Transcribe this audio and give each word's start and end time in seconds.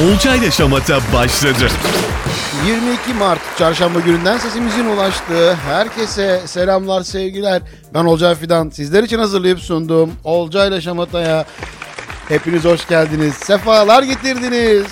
Olcay 0.00 0.38
ile 0.38 0.50
Şamata 0.50 1.00
başladı. 1.12 1.68
22 2.66 3.14
Mart 3.14 3.40
çarşamba 3.58 4.00
gününden 4.00 4.38
sesimizin 4.38 4.84
ulaştığı 4.84 5.54
herkese 5.54 6.40
selamlar 6.46 7.02
sevgiler. 7.02 7.62
Ben 7.94 8.04
Olcay 8.04 8.34
Fidan 8.34 8.70
sizler 8.70 9.02
için 9.02 9.18
hazırlayıp 9.18 9.60
sunduğum 9.60 10.12
Olcay 10.24 10.68
ile 10.68 10.80
Şamata'ya 10.80 11.44
hepiniz 12.28 12.64
hoş 12.64 12.88
geldiniz. 12.88 13.34
Sefalar 13.34 14.02
getirdiniz. 14.02 14.86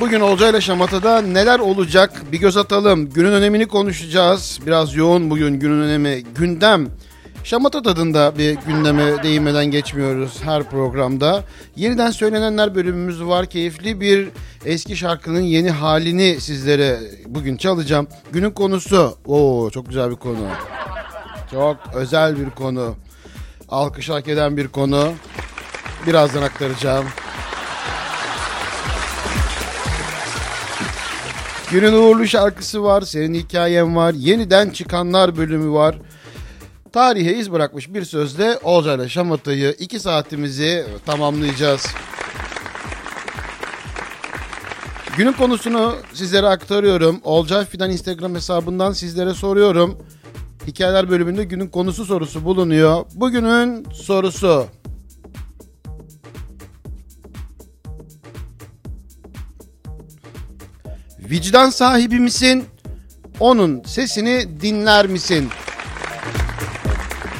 Bugün 0.00 0.20
Olcay 0.20 0.50
ile 0.50 0.60
Şamata'da 0.60 1.20
neler 1.22 1.58
olacak 1.58 2.22
bir 2.32 2.38
göz 2.38 2.56
atalım. 2.56 3.10
Günün 3.10 3.32
önemini 3.32 3.66
konuşacağız. 3.66 4.60
Biraz 4.66 4.94
yoğun 4.94 5.30
bugün 5.30 5.60
günün 5.60 5.80
önemi. 5.80 6.22
Gündem. 6.38 6.88
Şamata 7.44 7.82
tadında 7.82 8.38
bir 8.38 8.54
gündeme 8.54 9.22
değinmeden 9.22 9.66
geçmiyoruz 9.66 10.42
her 10.42 10.62
programda. 10.70 11.44
Yeniden 11.76 12.10
söylenenler 12.10 12.74
bölümümüz 12.74 13.24
var. 13.24 13.46
Keyifli 13.46 14.00
bir 14.00 14.28
eski 14.64 14.96
şarkının 14.96 15.40
yeni 15.40 15.70
halini 15.70 16.40
sizlere 16.40 16.98
bugün 17.26 17.56
çalacağım. 17.56 18.08
Günün 18.32 18.50
konusu. 18.50 19.18
Oo 19.26 19.70
çok 19.70 19.86
güzel 19.88 20.10
bir 20.10 20.16
konu. 20.16 20.48
Çok 21.50 21.76
özel 21.94 22.38
bir 22.38 22.50
konu. 22.50 22.94
Alkış 23.68 24.10
hak 24.10 24.28
eden 24.28 24.56
bir 24.56 24.68
konu. 24.68 25.12
Birazdan 26.06 26.42
aktaracağım. 26.42 27.06
Günün 31.70 31.92
uğurlu 31.92 32.26
şarkısı 32.26 32.82
var, 32.82 33.02
senin 33.02 33.34
hikayen 33.34 33.96
var, 33.96 34.14
yeniden 34.14 34.70
çıkanlar 34.70 35.36
bölümü 35.36 35.72
var. 35.72 35.96
Tarihe 36.94 37.34
iz 37.34 37.52
bırakmış 37.52 37.94
bir 37.94 38.04
sözle 38.04 38.58
Olcay'la 38.62 39.08
Şamata'yı 39.08 39.76
iki 39.78 40.00
saatimizi 40.00 40.86
tamamlayacağız. 41.06 41.86
Günün 45.16 45.32
konusunu 45.32 45.96
sizlere 46.12 46.46
aktarıyorum. 46.46 47.20
Olcay 47.24 47.64
Fidan 47.64 47.90
Instagram 47.90 48.34
hesabından 48.34 48.92
sizlere 48.92 49.34
soruyorum. 49.34 49.98
Hikayeler 50.66 51.10
bölümünde 51.10 51.44
günün 51.44 51.66
konusu 51.68 52.04
sorusu 52.04 52.44
bulunuyor. 52.44 53.04
Bugünün 53.14 53.86
sorusu. 53.92 54.66
Vicdan 61.18 61.70
sahibi 61.70 62.20
misin? 62.20 62.64
Onun 63.40 63.82
sesini 63.82 64.60
dinler 64.60 65.06
misin? 65.06 65.48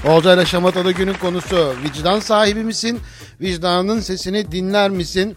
Olcayla 0.08 0.44
Şamata'da 0.44 0.91
günün 0.91 1.14
konusu 1.14 1.74
vicdan 1.84 2.20
sahibi 2.20 2.64
misin? 2.64 3.00
Vicdanın 3.41 4.00
sesini 4.00 4.52
dinler 4.52 4.91
misin? 4.91 5.36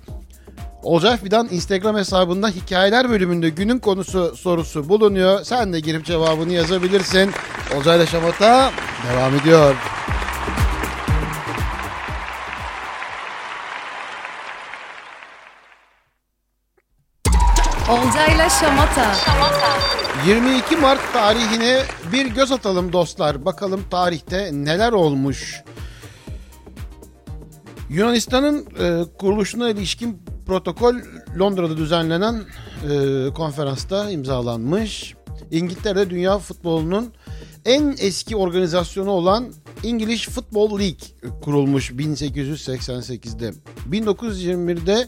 Olcay 0.84 1.18
Fidan 1.18 1.48
Instagram 1.52 1.98
hesabında 1.98 2.50
hikayeler 2.50 3.10
bölümünde 3.10 3.50
günün 3.50 3.80
konusu 3.80 4.36
sorusu 4.36 4.90
bulunuyor. 4.90 5.44
Sen 5.44 5.74
de 5.74 5.80
girip 5.80 6.06
cevabını 6.06 6.54
yazabilirsin. 6.54 7.32
Olcayla 7.78 8.06
Şamata 8.06 8.72
devam 9.12 9.36
ediyor. 9.36 9.76
Olcayla 17.90 18.50
Şamata. 18.50 19.16
22 20.28 20.76
Mart 20.76 21.14
tarihine 21.14 21.82
bir 22.12 22.26
göz 22.26 22.52
atalım 22.52 22.94
dostlar. 22.94 23.46
Bakalım 23.46 23.84
tarihte 23.90 24.50
neler 24.54 24.92
olmuş. 24.92 25.64
Yunanistan'ın 27.90 28.66
e, 28.80 29.04
kuruluşuna 29.18 29.70
ilişkin 29.70 30.22
protokol 30.46 30.96
Londra'da 31.40 31.78
düzenlenen 31.78 32.36
e, 32.36 33.34
konferansta 33.34 34.10
imzalanmış. 34.10 35.16
İngiltere'de 35.52 36.10
dünya 36.10 36.38
futbolunun 36.38 37.14
en 37.66 37.96
eski 38.00 38.36
organizasyonu 38.36 39.10
olan 39.12 39.54
English 39.84 40.30
Football 40.30 40.80
League 40.80 41.32
kurulmuş 41.42 41.92
1888'de. 41.92 43.54
1921'de 43.92 45.08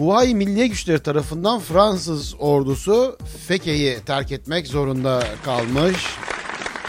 Kuvayi 0.00 0.34
Milliye 0.34 0.66
Güçleri 0.66 1.02
tarafından 1.02 1.60
Fransız 1.60 2.34
ordusu 2.38 3.18
Feke'yi 3.48 3.98
terk 4.06 4.32
etmek 4.32 4.66
zorunda 4.66 5.22
kalmış. 5.44 6.06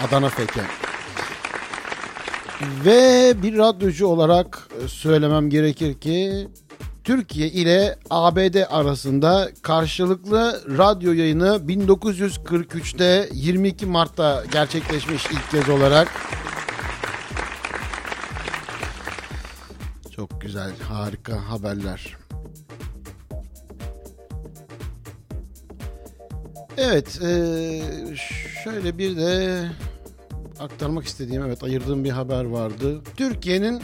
Adana 0.08 0.30
Feke. 0.30 0.62
Ve 2.86 3.34
bir 3.44 3.58
radyocu 3.58 4.08
olarak 4.08 4.68
söylemem 4.88 5.50
gerekir 5.50 5.94
ki 5.94 6.48
Türkiye 7.04 7.48
ile 7.48 8.00
ABD 8.10 8.56
arasında 8.70 9.50
karşılıklı 9.62 10.62
radyo 10.78 11.14
yayını 11.14 11.62
1943'te 11.68 13.30
22 13.34 13.86
Mart'ta 13.86 14.44
gerçekleşmiş 14.52 15.26
ilk 15.26 15.52
kez 15.52 15.70
olarak. 15.70 16.08
Çok 20.16 20.42
güzel, 20.42 20.72
harika 20.90 21.50
haberler. 21.50 22.21
Evet, 26.84 27.20
eee, 27.22 28.16
şöyle 28.64 28.98
bir 28.98 29.18
de 29.18 29.62
aktarmak 30.60 31.06
istediğim, 31.06 31.44
evet 31.44 31.64
ayırdığım 31.64 32.04
bir 32.04 32.10
haber 32.10 32.46
vardı. 32.46 33.02
Türkiye'nin 33.18 33.82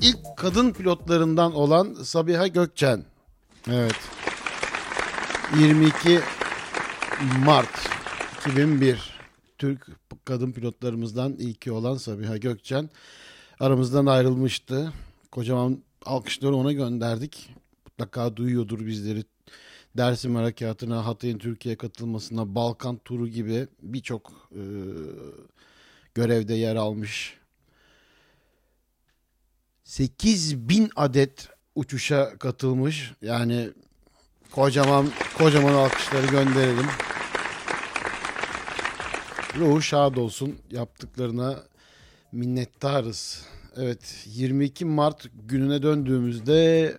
ilk 0.00 0.18
kadın 0.36 0.72
pilotlarından 0.72 1.54
olan 1.54 1.94
Sabiha 1.94 2.46
Gökçen. 2.46 3.04
Evet. 3.70 3.94
22 5.58 6.20
Mart 7.44 7.88
2001 8.40 9.20
Türk 9.58 9.86
kadın 10.24 10.52
pilotlarımızdan 10.52 11.32
ilki 11.32 11.72
olan 11.72 11.96
Sabiha 11.96 12.36
Gökçen 12.36 12.90
aramızdan 13.60 14.06
ayrılmıştı. 14.06 14.92
Kocaman 15.32 15.78
alkışları 16.06 16.56
ona 16.56 16.72
gönderdik. 16.72 17.54
Mutlaka 17.86 18.36
duyuyordur 18.36 18.86
bizleri. 18.86 19.24
Dersim 19.96 20.34
Harekatı'na, 20.34 21.06
Hatay'ın 21.06 21.38
Türkiye'ye 21.38 21.76
katılmasına, 21.76 22.54
Balkan 22.54 22.96
turu 22.96 23.28
gibi 23.28 23.66
birçok 23.82 24.32
e, 24.52 24.62
görevde 26.14 26.54
yer 26.54 26.76
almış. 26.76 27.40
8 29.84 30.68
bin 30.68 30.90
adet 30.96 31.48
uçuşa 31.74 32.38
katılmış. 32.38 33.12
Yani 33.22 33.70
kocaman 34.50 35.08
kocaman 35.38 35.72
alkışları 35.72 36.26
gönderelim. 36.26 36.86
Ruhu 39.56 39.82
şad 39.82 40.16
olsun 40.16 40.58
yaptıklarına 40.70 41.62
minnettarız. 42.32 43.46
Evet 43.76 44.26
22 44.26 44.84
Mart 44.84 45.26
gününe 45.48 45.82
döndüğümüzde 45.82 46.96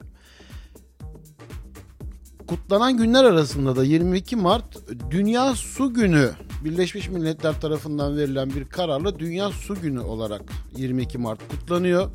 kutlanan 2.51 2.97
günler 2.97 3.23
arasında 3.23 3.75
da 3.75 3.83
22 3.83 4.35
Mart 4.35 4.77
Dünya 5.11 5.55
Su 5.55 5.93
Günü 5.93 6.31
Birleşmiş 6.65 7.09
Milletler 7.09 7.61
tarafından 7.61 8.17
verilen 8.17 8.49
bir 8.49 8.65
kararla 8.65 9.19
Dünya 9.19 9.49
Su 9.49 9.81
Günü 9.81 9.99
olarak 9.99 10.41
22 10.75 11.17
Mart 11.17 11.39
kutlanıyor. 11.49 12.09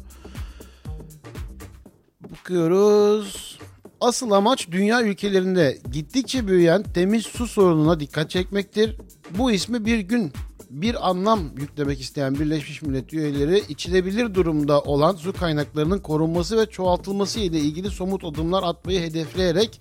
Bakıyoruz. 2.31 3.59
Asıl 4.01 4.31
amaç 4.31 4.71
dünya 4.71 5.03
ülkelerinde 5.03 5.79
gittikçe 5.93 6.49
büyüyen 6.49 6.83
temiz 6.83 7.27
su 7.27 7.47
sorununa 7.47 8.01
dikkat 8.01 8.31
çekmektir. 8.31 8.97
Bu 9.39 9.51
ismi 9.51 9.85
bir 9.85 9.99
gün 9.99 10.33
bir 10.71 11.11
anlam 11.11 11.41
yüklemek 11.57 12.01
isteyen 12.01 12.35
Birleşmiş 12.35 12.83
Milletler 12.83 13.19
üyeleri 13.19 13.63
içilebilir 13.69 14.35
durumda 14.35 14.81
olan 14.81 15.15
su 15.17 15.33
kaynaklarının 15.33 15.99
korunması 15.99 16.59
ve 16.59 16.67
çoğaltılması 16.67 17.41
ile 17.41 17.59
ilgili 17.59 17.91
somut 17.91 18.25
adımlar 18.25 18.63
atmayı 18.63 19.01
hedefleyerek 19.01 19.81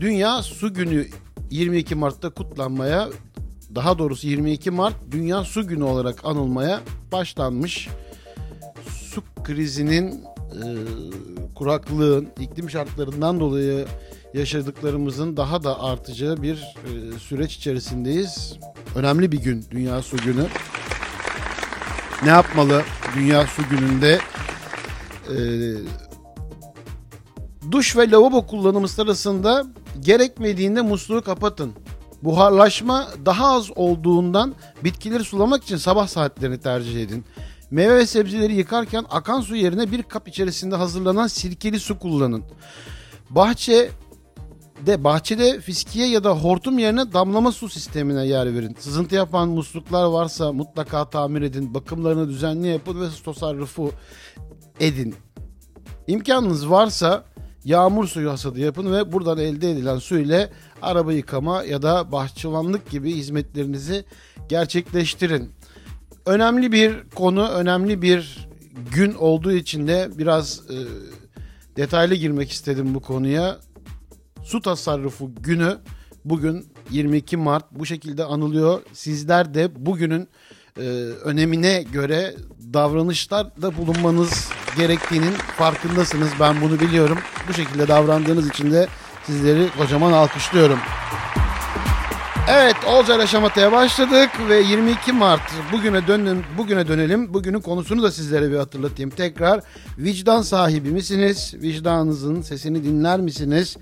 Dünya 0.00 0.42
Su 0.42 0.74
Günü 0.74 1.06
22 1.50 1.94
Mart'ta 1.94 2.30
kutlanmaya 2.30 3.08
daha 3.74 3.98
doğrusu 3.98 4.26
22 4.26 4.70
Mart 4.70 4.94
Dünya 5.10 5.44
Su 5.44 5.68
Günü 5.68 5.82
olarak 5.82 6.24
anılmaya 6.24 6.80
başlanmış. 7.12 7.88
Su 8.90 9.22
krizinin 9.44 10.10
e, 10.10 10.66
kuraklığın, 11.54 12.28
iklim 12.40 12.70
şartlarından 12.70 13.40
dolayı 13.40 13.86
yaşadıklarımızın 14.34 15.36
daha 15.36 15.64
da 15.64 15.82
artacağı 15.82 16.42
bir 16.42 16.54
e, 16.54 17.18
süreç 17.18 17.56
içerisindeyiz. 17.56 18.58
Önemli 18.94 19.32
bir 19.32 19.38
gün 19.38 19.64
Dünya 19.70 20.02
Su 20.02 20.16
Günü. 20.16 20.46
Ne 22.24 22.28
yapmalı 22.28 22.82
Dünya 23.16 23.46
Su 23.46 23.62
Günü'nde? 23.70 24.18
E, 25.28 25.38
duş 27.70 27.96
ve 27.96 28.10
lavabo 28.10 28.46
kullanımı 28.46 28.88
sırasında 28.88 29.66
gerekmediğinde 30.00 30.82
musluğu 30.82 31.22
kapatın. 31.22 31.72
Buharlaşma 32.22 33.08
daha 33.26 33.52
az 33.52 33.70
olduğundan 33.76 34.54
bitkileri 34.84 35.24
sulamak 35.24 35.64
için 35.64 35.76
sabah 35.76 36.08
saatlerini 36.08 36.60
tercih 36.60 37.02
edin. 37.02 37.24
Meyve 37.70 37.96
ve 37.96 38.06
sebzeleri 38.06 38.54
yıkarken 38.54 39.04
akan 39.10 39.40
su 39.40 39.56
yerine 39.56 39.92
bir 39.92 40.02
kap 40.02 40.28
içerisinde 40.28 40.76
hazırlanan 40.76 41.26
sirkeli 41.26 41.80
su 41.80 41.98
kullanın. 41.98 42.44
Bahçe 43.30 43.90
de 44.86 45.04
bahçede 45.04 45.60
fiskiye 45.60 46.08
ya 46.08 46.24
da 46.24 46.30
hortum 46.30 46.78
yerine 46.78 47.12
damlama 47.12 47.52
su 47.52 47.68
sistemine 47.68 48.26
yer 48.26 48.54
verin. 48.54 48.76
Sızıntı 48.78 49.14
yapan 49.14 49.48
musluklar 49.48 50.04
varsa 50.04 50.52
mutlaka 50.52 51.10
tamir 51.10 51.42
edin. 51.42 51.74
Bakımlarını 51.74 52.28
düzenli 52.28 52.68
yapın 52.68 53.00
ve 53.00 53.06
tasarrufu 53.24 53.92
edin. 54.80 55.14
İmkanınız 56.06 56.70
varsa 56.70 57.24
yağmur 57.68 58.06
suyu 58.06 58.30
hasadı 58.30 58.60
yapın 58.60 58.92
ve 58.92 59.12
buradan 59.12 59.38
elde 59.38 59.70
edilen 59.70 59.98
su 59.98 60.18
ile 60.18 60.50
araba 60.82 61.12
yıkama 61.12 61.64
ya 61.64 61.82
da 61.82 62.12
bahçıvanlık 62.12 62.90
gibi 62.90 63.14
hizmetlerinizi 63.14 64.04
gerçekleştirin. 64.48 65.50
Önemli 66.26 66.72
bir 66.72 67.08
konu, 67.14 67.48
önemli 67.48 68.02
bir 68.02 68.48
gün 68.94 69.14
olduğu 69.14 69.52
için 69.52 69.88
de 69.88 70.10
biraz 70.18 70.60
e, 70.70 70.76
detaylı 71.76 72.14
girmek 72.14 72.50
istedim 72.50 72.94
bu 72.94 73.00
konuya. 73.00 73.58
Su 74.44 74.60
tasarrufu 74.60 75.30
günü 75.40 75.78
bugün 76.24 76.66
22 76.90 77.36
Mart 77.36 77.64
bu 77.70 77.86
şekilde 77.86 78.24
anılıyor. 78.24 78.82
Sizler 78.92 79.54
de 79.54 79.86
bugünün 79.86 80.28
e, 80.78 80.82
önemine 81.24 81.82
göre 81.82 82.34
davranışlarda 82.74 83.76
bulunmanız 83.76 84.48
gerektiğinin 84.76 85.32
farkındasınız. 85.32 86.28
Ben 86.40 86.60
bunu 86.60 86.80
biliyorum. 86.80 87.18
Bu 87.48 87.52
şekilde 87.52 87.88
davrandığınız 87.88 88.48
için 88.48 88.72
de 88.72 88.86
sizleri 89.26 89.68
kocaman 89.78 90.12
alkışlıyorum. 90.12 90.78
Evet, 92.50 92.76
Olcayla 92.86 93.26
Şamata'ya 93.26 93.72
başladık 93.72 94.30
ve 94.48 94.60
22 94.60 95.12
Mart 95.12 95.40
bugüne 95.72 96.06
dönelim, 96.06 96.44
bugüne 96.58 96.88
dönelim. 96.88 97.34
Bugünün 97.34 97.60
konusunu 97.60 98.02
da 98.02 98.10
sizlere 98.10 98.50
bir 98.50 98.56
hatırlatayım. 98.56 99.10
Tekrar 99.10 99.60
vicdan 99.98 100.42
sahibi 100.42 100.90
misiniz? 100.90 101.54
Vicdanınızın 101.54 102.42
sesini 102.42 102.84
dinler 102.84 103.20
misiniz? 103.20 103.76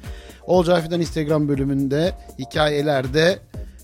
Olcay 0.47 0.83
Fidan 0.83 1.01
Instagram 1.01 1.49
bölümünde 1.49 2.15
hikayelerde 2.39 3.39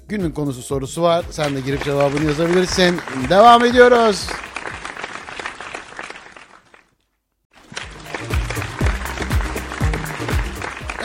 günün 0.08 0.30
konusu 0.30 0.62
sorusu 0.62 1.02
var. 1.02 1.24
Sen 1.30 1.56
de 1.56 1.60
girip 1.60 1.84
cevabını 1.84 2.24
yazabilirsin. 2.24 3.00
Devam 3.28 3.64
ediyoruz. 3.64 4.26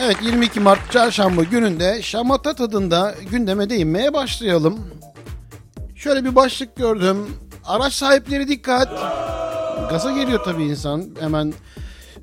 Evet 0.00 0.16
22 0.22 0.60
Mart 0.60 0.92
çarşamba 0.92 1.42
gününde 1.42 2.02
şamata 2.02 2.54
tadında 2.54 3.14
gündeme 3.30 3.70
değinmeye 3.70 4.14
başlayalım. 4.14 4.78
Şöyle 5.96 6.24
bir 6.24 6.34
başlık 6.36 6.76
gördüm. 6.76 7.16
Araç 7.64 7.92
sahipleri 7.92 8.48
dikkat. 8.48 8.88
Gaza 9.90 10.12
geliyor 10.12 10.40
tabii 10.44 10.64
insan. 10.64 11.04
Hemen 11.20 11.54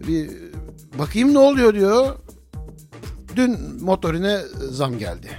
bir 0.08 0.30
bakayım 1.00 1.34
ne 1.34 1.40
oluyor 1.40 1.74
diyor. 1.74 2.16
Dün 3.36 3.84
motorine 3.84 4.40
zam 4.70 4.98
geldi. 4.98 5.30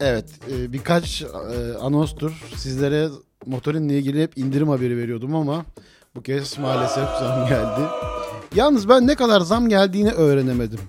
Evet 0.00 0.24
e, 0.50 0.72
birkaç 0.72 1.22
e, 1.22 1.26
anonstur 1.80 2.42
sizlere 2.56 3.08
motorinle 3.46 3.98
ilgili 3.98 4.22
hep 4.22 4.38
indirim 4.38 4.68
haberi 4.68 4.96
veriyordum 4.96 5.34
ama 5.34 5.64
bu 6.14 6.22
kez 6.22 6.58
maalesef 6.58 7.08
zam 7.08 7.48
geldi. 7.48 7.80
Yalnız 8.54 8.88
ben 8.88 9.06
ne 9.06 9.14
kadar 9.14 9.40
zam 9.40 9.68
geldiğini 9.68 10.10
öğrenemedim. 10.10 10.80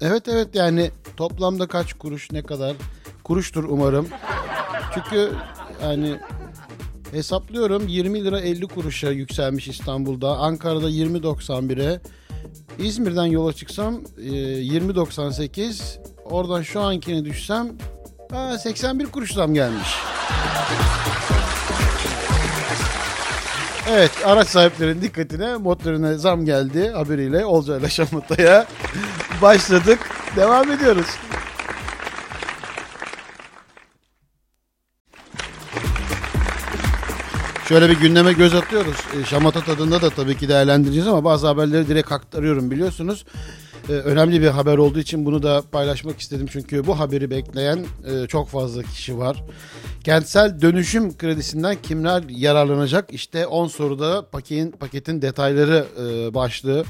Evet 0.00 0.28
evet 0.28 0.54
yani 0.54 0.90
toplamda 1.16 1.66
kaç 1.66 1.92
kuruş 1.92 2.32
ne 2.32 2.42
kadar 2.42 2.76
kuruştur 3.24 3.64
umarım. 3.64 4.08
Çünkü 4.94 5.32
yani 5.82 6.16
hesaplıyorum 7.10 7.88
20 7.88 8.24
lira 8.24 8.40
50 8.40 8.66
kuruşa 8.66 9.10
yükselmiş 9.10 9.68
İstanbul'da. 9.68 10.36
Ankara'da 10.36 10.90
20.91'e. 10.90 12.00
İzmir'den 12.78 13.26
yola 13.26 13.52
çıksam 13.52 13.94
e, 14.18 14.30
20.98. 14.30 15.98
Oradan 16.24 16.62
şu 16.62 16.80
ankine 16.80 17.24
düşsem 17.24 17.68
ha, 18.32 18.58
81 18.58 19.06
kuruş 19.06 19.32
zam 19.32 19.54
gelmiş. 19.54 19.88
Evet 23.90 24.10
araç 24.24 24.48
sahiplerinin 24.48 25.02
dikkatine 25.02 25.56
motorine 25.56 26.14
zam 26.14 26.44
geldi 26.44 26.90
haberiyle 26.90 27.44
Olcayla 27.44 27.88
Şamuta'ya 27.88 28.66
başladık. 29.42 29.98
Devam 30.36 30.70
ediyoruz. 30.72 31.06
Şöyle 37.68 37.88
bir 37.88 38.00
gündeme 38.00 38.32
göz 38.32 38.54
atıyoruz. 38.54 38.96
E, 39.20 39.24
Şamata 39.24 39.60
tadında 39.60 40.02
da 40.02 40.10
tabii 40.10 40.36
ki 40.36 40.48
değerlendireceğiz 40.48 41.08
ama 41.08 41.24
bazı 41.24 41.46
haberleri 41.46 41.88
direkt 41.88 42.12
aktarıyorum 42.12 42.70
biliyorsunuz. 42.70 43.24
E, 43.88 43.92
önemli 43.92 44.40
bir 44.40 44.48
haber 44.48 44.78
olduğu 44.78 44.98
için 44.98 45.26
bunu 45.26 45.42
da 45.42 45.62
paylaşmak 45.72 46.20
istedim. 46.20 46.46
Çünkü 46.50 46.86
bu 46.86 46.98
haberi 46.98 47.30
bekleyen 47.30 47.86
e, 48.04 48.26
çok 48.26 48.48
fazla 48.48 48.82
kişi 48.82 49.18
var. 49.18 49.44
Kentsel 50.04 50.60
dönüşüm 50.60 51.16
kredisinden 51.16 51.76
kimler 51.82 52.22
yararlanacak? 52.28 53.12
İşte 53.12 53.46
10 53.46 53.68
soruda 53.68 54.30
paketin, 54.30 54.70
paketin 54.70 55.22
detayları 55.22 55.86
e, 56.00 56.34
başlığı. 56.34 56.84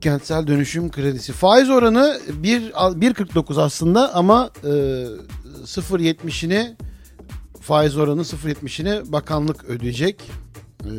Kentsel 0.00 0.46
dönüşüm 0.46 0.90
kredisi. 0.90 1.32
Faiz 1.32 1.70
oranı 1.70 2.20
1.49 2.42 3.62
aslında 3.62 4.14
ama 4.14 4.50
e, 4.64 4.68
0.70'ini 4.68 6.76
faiz 7.60 7.96
oranı 7.96 8.20
0.70'ini 8.20 9.12
bakanlık 9.12 9.64
ödeyecek. 9.64 10.22
E, 10.84 10.92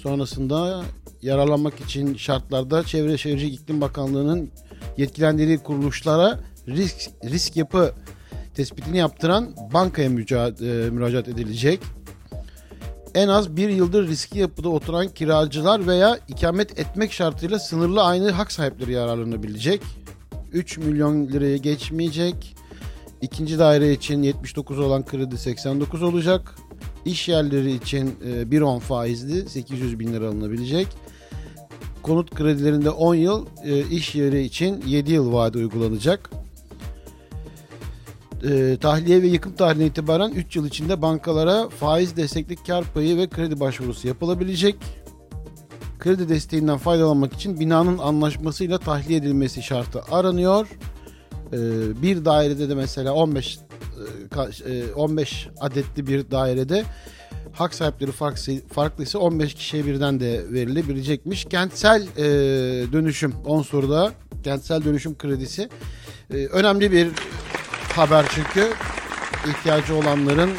sonrasında 0.00 0.82
yararlanmak 1.22 1.80
için 1.80 2.14
şartlarda 2.14 2.84
Çevre 2.84 3.18
Şehircilik 3.18 3.60
İklim 3.60 3.80
Bakanlığı'nın 3.80 4.50
yetkilendirdiği 4.96 5.58
kuruluşlara 5.58 6.40
risk 6.68 7.10
risk 7.24 7.56
yapı 7.56 7.94
tespitini 8.54 8.98
yaptıran 8.98 9.54
bankaya 9.72 10.08
müca- 10.08 10.86
e, 10.86 10.90
müracaat 10.90 11.28
edilecek. 11.28 11.80
En 13.14 13.28
az 13.28 13.56
bir 13.56 13.68
yıldır 13.68 14.08
riski 14.08 14.38
yapıda 14.38 14.68
oturan 14.68 15.08
kiracılar 15.08 15.86
veya 15.86 16.18
ikamet 16.28 16.78
etmek 16.78 17.12
şartıyla 17.12 17.58
sınırlı 17.58 18.02
aynı 18.02 18.30
hak 18.30 18.52
sahipleri 18.52 18.92
yararlanabilecek. 18.92 19.82
3 20.52 20.78
milyon 20.78 21.28
liraya 21.28 21.56
geçmeyecek. 21.56 22.56
İkinci 23.22 23.58
daire 23.58 23.92
için 23.92 24.22
79 24.22 24.78
olan 24.78 25.04
kredi 25.04 25.38
89 25.38 26.02
olacak. 26.02 26.54
İş 27.04 27.28
yerleri 27.28 27.72
için 27.72 28.06
e, 28.24 28.28
1.10 28.28 28.80
faizli 28.80 29.48
800 29.48 29.98
bin 29.98 30.12
lira 30.12 30.28
alınabilecek. 30.28 30.88
Konut 32.02 32.34
kredilerinde 32.34 32.90
10 32.90 33.14
yıl, 33.14 33.46
e, 33.64 33.80
iş 33.88 34.14
yeri 34.14 34.42
için 34.42 34.82
7 34.86 35.12
yıl 35.12 35.32
vade 35.32 35.58
uygulanacak. 35.58 36.30
E, 38.50 38.76
tahliye 38.80 39.22
ve 39.22 39.26
yıkım 39.26 39.52
tarihine 39.52 39.86
itibaren 39.86 40.30
3 40.30 40.56
yıl 40.56 40.66
içinde 40.66 41.02
bankalara 41.02 41.68
faiz 41.68 42.16
destekli 42.16 42.56
kar 42.56 42.84
payı 42.84 43.16
ve 43.16 43.28
kredi 43.28 43.60
başvurusu 43.60 44.08
yapılabilecek. 44.08 44.76
Kredi 45.98 46.28
desteğinden 46.28 46.78
faydalanmak 46.78 47.32
için 47.32 47.60
binanın 47.60 47.98
anlaşmasıyla 47.98 48.78
tahliye 48.78 49.18
edilmesi 49.18 49.62
şartı 49.62 50.02
aranıyor. 50.10 50.68
E, 51.52 51.58
bir 52.02 52.24
dairede 52.24 52.68
de 52.68 52.74
mesela 52.74 53.14
15 53.14 53.56
e, 53.56 53.69
15 54.96 55.48
adetli 55.60 56.06
bir 56.06 56.30
dairede 56.30 56.84
hak 57.52 57.74
sahipleri 57.74 58.12
farklı, 58.12 58.52
farklıysa 58.72 59.18
15 59.18 59.54
kişiye 59.54 59.86
birden 59.86 60.20
de 60.20 60.44
verilebilecekmiş. 60.52 61.44
Kentsel 61.44 62.02
e, 62.16 62.22
dönüşüm 62.92 63.34
10 63.44 63.62
soruda 63.62 64.12
kentsel 64.44 64.84
dönüşüm 64.84 65.18
kredisi 65.18 65.68
e, 66.30 66.46
önemli 66.46 66.92
bir 66.92 67.08
haber 67.94 68.26
çünkü 68.34 68.68
ihtiyacı 69.50 69.94
olanların 69.94 70.50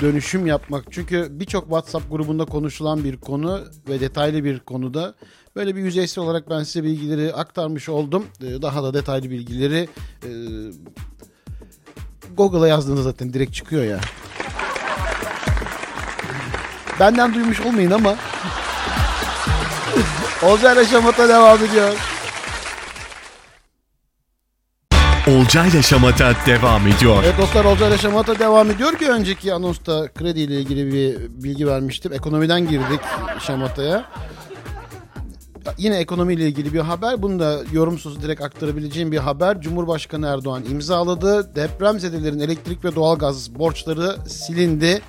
dönüşüm 0.00 0.46
yapmak. 0.46 0.84
Çünkü 0.90 1.28
birçok 1.30 1.64
WhatsApp 1.64 2.10
grubunda 2.10 2.44
konuşulan 2.44 3.04
bir 3.04 3.16
konu 3.16 3.64
ve 3.88 4.00
detaylı 4.00 4.44
bir 4.44 4.58
konuda 4.58 5.14
böyle 5.56 5.76
bir 5.76 5.80
yüzeysel 5.80 6.24
olarak 6.24 6.50
ben 6.50 6.62
size 6.62 6.84
bilgileri 6.84 7.32
aktarmış 7.32 7.88
oldum. 7.88 8.26
Daha 8.40 8.82
da 8.82 8.94
detaylı 8.94 9.30
bilgileri 9.30 9.88
Google'a 12.36 12.68
yazdığınızda 12.68 13.02
zaten 13.02 13.32
direkt 13.32 13.54
çıkıyor 13.54 13.84
ya. 13.84 13.98
Benden 17.00 17.34
duymuş 17.34 17.60
olmayın 17.60 17.90
ama 17.90 18.14
Olcayla 20.42 20.84
Şamata 20.84 21.28
devam 21.28 21.64
ediyor. 21.64 21.92
Olcayla 25.30 25.82
Şamata 25.82 26.34
devam 26.46 26.86
ediyor. 26.86 27.22
Evet 27.24 27.38
dostlar 27.38 27.64
Olcayla 27.64 27.98
Şamata 27.98 28.38
devam 28.38 28.70
ediyor 28.70 28.98
ki 28.98 29.10
önceki 29.10 29.54
anonsta 29.54 30.08
kredi 30.08 30.40
ile 30.40 30.60
ilgili 30.60 30.92
bir 30.92 31.16
bilgi 31.44 31.66
vermiştim. 31.66 32.12
Ekonomiden 32.12 32.68
girdik 32.68 33.00
Şamata'ya. 33.40 34.04
Yine 35.78 35.96
ekonomiyle 35.96 36.46
ilgili 36.46 36.74
bir 36.74 36.80
haber. 36.80 37.22
Bunu 37.22 37.38
da 37.38 37.58
yorumsuz 37.72 38.22
direkt 38.22 38.42
aktarabileceğim 38.42 39.12
bir 39.12 39.18
haber. 39.18 39.60
Cumhurbaşkanı 39.60 40.26
Erdoğan 40.26 40.64
imzaladı. 40.64 41.54
Depremzedelerin 41.54 42.40
elektrik 42.40 42.84
ve 42.84 42.94
doğalgaz 42.94 43.54
borçları 43.54 44.16
silindi. 44.28 45.02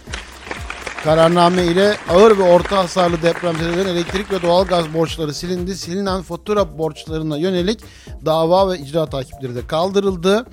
Kararname 1.03 1.65
ile 1.65 1.95
ağır 2.09 2.37
ve 2.37 2.43
orta 2.43 2.77
hasarlı 2.77 3.21
depremzedelerin 3.21 3.87
elektrik 3.87 4.31
ve 4.31 4.41
doğalgaz 4.41 4.93
borçları 4.93 5.33
silindi. 5.33 5.77
Silinen 5.77 6.21
fatura 6.21 6.77
borçlarına 6.77 7.37
yönelik 7.37 7.79
dava 8.25 8.71
ve 8.71 8.79
icra 8.79 9.05
takipleri 9.05 9.55
de 9.55 9.67
kaldırıldı. 9.67 10.45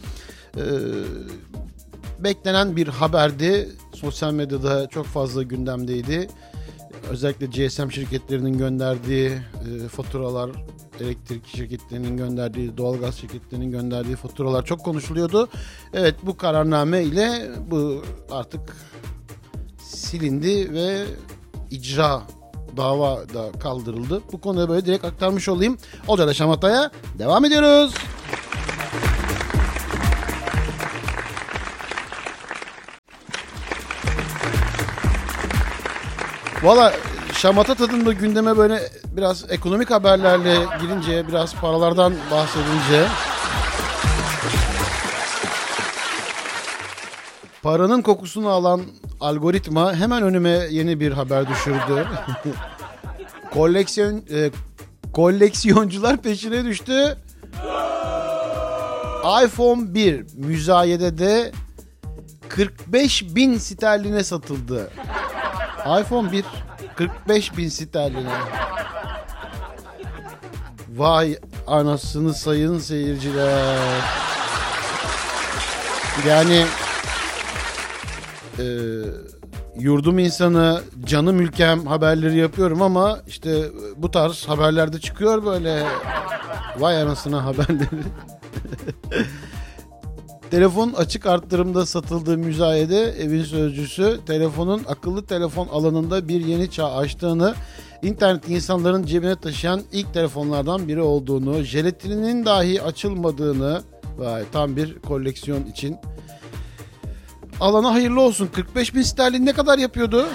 Ee, 0.57 0.61
beklenen 2.19 2.77
bir 2.77 2.89
haberdi. 2.89 3.69
Sosyal 3.95 4.33
medyada 4.33 4.89
çok 4.89 5.07
fazla 5.07 5.43
gündemdeydi. 5.43 6.29
Özellikle 7.11 7.47
GSM 7.47 7.91
şirketlerinin 7.91 8.59
gönderdiği 8.59 9.31
e, 9.31 9.89
faturalar, 9.89 10.51
elektrik 11.01 11.47
şirketlerinin 11.47 12.17
gönderdiği, 12.17 12.77
doğalgaz 12.77 13.15
şirketlerinin 13.15 13.71
gönderdiği 13.71 14.17
faturalar 14.17 14.65
çok 14.65 14.85
konuşuluyordu. 14.85 15.49
Evet 15.95 16.15
bu 16.23 16.37
kararname 16.37 17.03
ile 17.03 17.51
bu 17.71 18.03
artık 18.31 18.61
silindi 19.83 20.73
ve 20.73 21.05
icra 21.71 22.23
dava 22.77 23.17
da 23.35 23.53
kaldırıldı. 23.59 24.23
Bu 24.33 24.41
konuda 24.41 24.69
böyle 24.69 24.87
direkt 24.87 25.05
aktarmış 25.05 25.49
olayım. 25.49 25.79
Olcayla 26.09 26.35
Şamata'ya 26.35 26.91
devam 27.19 27.45
ediyoruz. 27.45 27.95
Valla 36.65 36.93
şamata 37.33 37.75
tadında 37.75 38.13
gündeme 38.13 38.57
böyle 38.57 38.81
biraz 39.17 39.51
ekonomik 39.51 39.91
haberlerle 39.91 40.59
girince, 40.81 41.29
biraz 41.29 41.55
paralardan 41.55 42.15
bahsedince 42.31 43.07
paranın 47.63 48.03
kokusunu 48.03 48.49
alan 48.49 48.83
algoritma 49.21 49.95
hemen 49.95 50.23
önüme 50.23 50.49
yeni 50.71 51.01
bir 51.01 51.13
haber 51.13 51.49
düşürdü. 51.49 52.07
Koleksiyon 53.51 54.23
e, 54.31 54.51
koleksiyoncular 55.13 56.17
peşine 56.17 56.65
düştü. 56.65 57.19
iPhone 59.45 59.95
1 59.95 60.25
müzayedede 60.35 61.53
45 62.49 63.35
bin 63.35 63.59
sterline 63.59 64.25
satıldı. 64.25 64.91
iPhone 65.87 66.33
1 66.33 66.45
45 66.97 67.57
bin 67.57 67.69
sterline. 67.69 68.31
Vay 70.97 71.39
anasını 71.67 72.35
sayın 72.35 72.79
seyirciler. 72.79 73.79
Yani 76.29 76.65
e, 78.59 78.65
yurdum 79.79 80.19
insanı, 80.19 80.83
canım 81.05 81.41
ülkem 81.41 81.87
haberleri 81.87 82.37
yapıyorum 82.37 82.83
ama 82.83 83.19
işte 83.27 83.65
bu 83.97 84.11
tarz 84.11 84.49
haberlerde 84.49 85.01
çıkıyor 85.01 85.45
böyle 85.45 85.87
vay 86.79 87.03
anasına 87.03 87.45
haberleri. 87.45 88.05
Telefon 90.51 90.93
açık 90.93 91.27
arttırımda 91.27 91.87
satıldığı 91.87 92.39
müzayede 92.39 93.03
evin 93.03 93.45
sözcüsü 93.45 94.21
telefonun 94.27 94.83
akıllı 94.89 95.27
telefon 95.27 95.69
alanında 95.69 96.29
bir 96.29 96.45
yeni 96.45 96.71
çağ 96.71 96.93
açtığını, 96.93 97.55
internet 98.03 98.49
insanların 98.49 99.07
cebine 99.07 99.37
taşıyan 99.37 99.83
ilk 99.93 100.15
telefonlardan 100.15 100.89
biri 100.89 101.01
olduğunu, 101.01 101.63
jelatininin 101.63 102.45
dahi 102.45 102.83
açılmadığını, 102.83 103.83
vay 104.19 104.43
tam 104.53 104.77
bir 104.77 104.99
koleksiyon 104.99 105.65
için 105.65 105.97
alana 107.61 107.93
hayırlı 107.93 108.21
olsun. 108.21 108.47
45 108.55 108.95
bin 108.95 109.03
sterlin 109.03 109.47
ne 109.47 109.53
kadar 109.53 109.79
yapıyordu? 109.79 110.27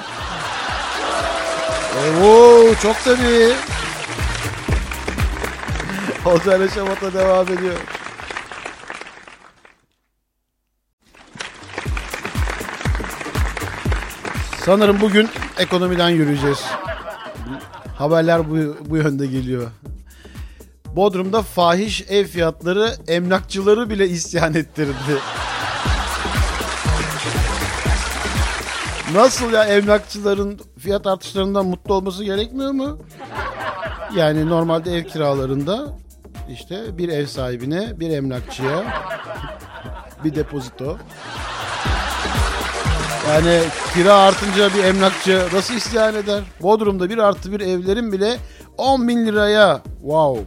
Oo, 2.23 2.75
çok 2.81 2.95
tabii. 3.03 3.53
Otel 6.35 6.69
Şamata 6.69 7.13
devam 7.13 7.47
ediyor. 7.47 7.98
Sanırım 14.69 15.01
bugün 15.01 15.29
ekonomiden 15.59 16.09
yürüyeceğiz. 16.09 16.65
Haberler 17.97 18.49
bu, 18.49 18.77
bu 18.89 18.97
yönde 18.97 19.27
geliyor. 19.27 19.71
Bodrum'da 20.85 21.41
fahiş 21.41 22.05
ev 22.09 22.25
fiyatları 22.25 22.95
emlakçıları 23.07 23.89
bile 23.89 24.07
isyan 24.07 24.53
ettirdi. 24.53 24.93
Nasıl 29.13 29.53
ya 29.53 29.63
emlakçıların 29.63 30.59
fiyat 30.79 31.07
artışlarından 31.07 31.65
mutlu 31.65 31.93
olması 31.93 32.23
gerekmiyor 32.23 32.71
mu? 32.71 32.99
Yani 34.15 34.49
normalde 34.49 34.97
ev 34.97 35.03
kiralarında 35.03 35.87
işte 36.51 36.97
bir 36.97 37.09
ev 37.09 37.25
sahibine, 37.25 37.99
bir 37.99 38.09
emlakçıya 38.09 38.83
bir 40.23 40.35
depozito. 40.35 40.97
Yani 43.29 43.61
kira 43.93 44.13
artınca 44.13 44.73
bir 44.73 44.83
emlakçı 44.83 45.43
nasıl 45.53 45.73
isyan 45.73 46.15
eder? 46.15 46.43
Bodrum'da 46.61 47.09
bir 47.09 47.17
artı 47.17 47.51
bir 47.51 47.59
evlerin 47.59 48.11
bile 48.11 48.37
10 48.77 49.07
bin 49.07 49.25
liraya 49.25 49.81
wow 50.01 50.43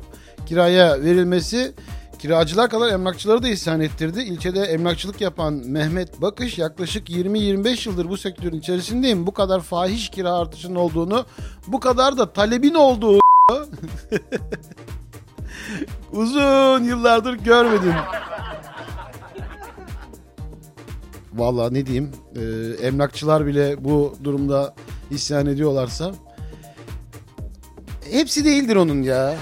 kiraya 0.46 1.00
verilmesi 1.02 1.74
kiracılar 2.18 2.70
kadar 2.70 2.88
emlakçıları 2.88 3.42
da 3.42 3.48
isyan 3.48 3.80
ettirdi. 3.80 4.20
İlçede 4.20 4.60
emlakçılık 4.60 5.20
yapan 5.20 5.54
Mehmet 5.66 6.20
Bakış 6.20 6.58
yaklaşık 6.58 7.10
20-25 7.10 7.88
yıldır 7.88 8.08
bu 8.08 8.16
sektörün 8.16 8.58
içerisindeyim. 8.58 9.26
Bu 9.26 9.34
kadar 9.34 9.60
fahiş 9.60 10.08
kira 10.08 10.32
artışının 10.32 10.74
olduğunu, 10.74 11.26
bu 11.66 11.80
kadar 11.80 12.18
da 12.18 12.32
talebin 12.32 12.74
olduğu 12.74 13.18
uzun 16.12 16.84
yıllardır 16.84 17.34
görmedim. 17.34 17.94
Vallahi 21.34 21.74
ne 21.74 21.86
diyeyim 21.86 22.10
e, 22.36 22.42
emlakçılar 22.86 23.46
bile 23.46 23.84
bu 23.84 24.14
durumda 24.24 24.74
isyan 25.10 25.46
ediyorlarsa 25.46 26.12
hepsi 28.10 28.44
değildir 28.44 28.76
onun 28.76 29.02
ya. 29.02 29.34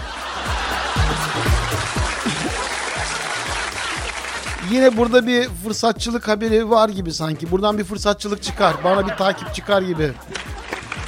Yine 4.71 4.97
burada 4.97 5.27
bir 5.27 5.49
fırsatçılık 5.49 6.29
haberi 6.29 6.71
var 6.71 6.89
gibi 6.89 7.13
sanki. 7.13 7.51
Buradan 7.51 7.79
bir 7.79 7.85
fırsatçılık 7.85 8.43
çıkar. 8.43 8.75
Bana 8.85 9.07
bir 9.07 9.13
takip 9.17 9.55
çıkar 9.55 9.83
gibi. 9.83 10.13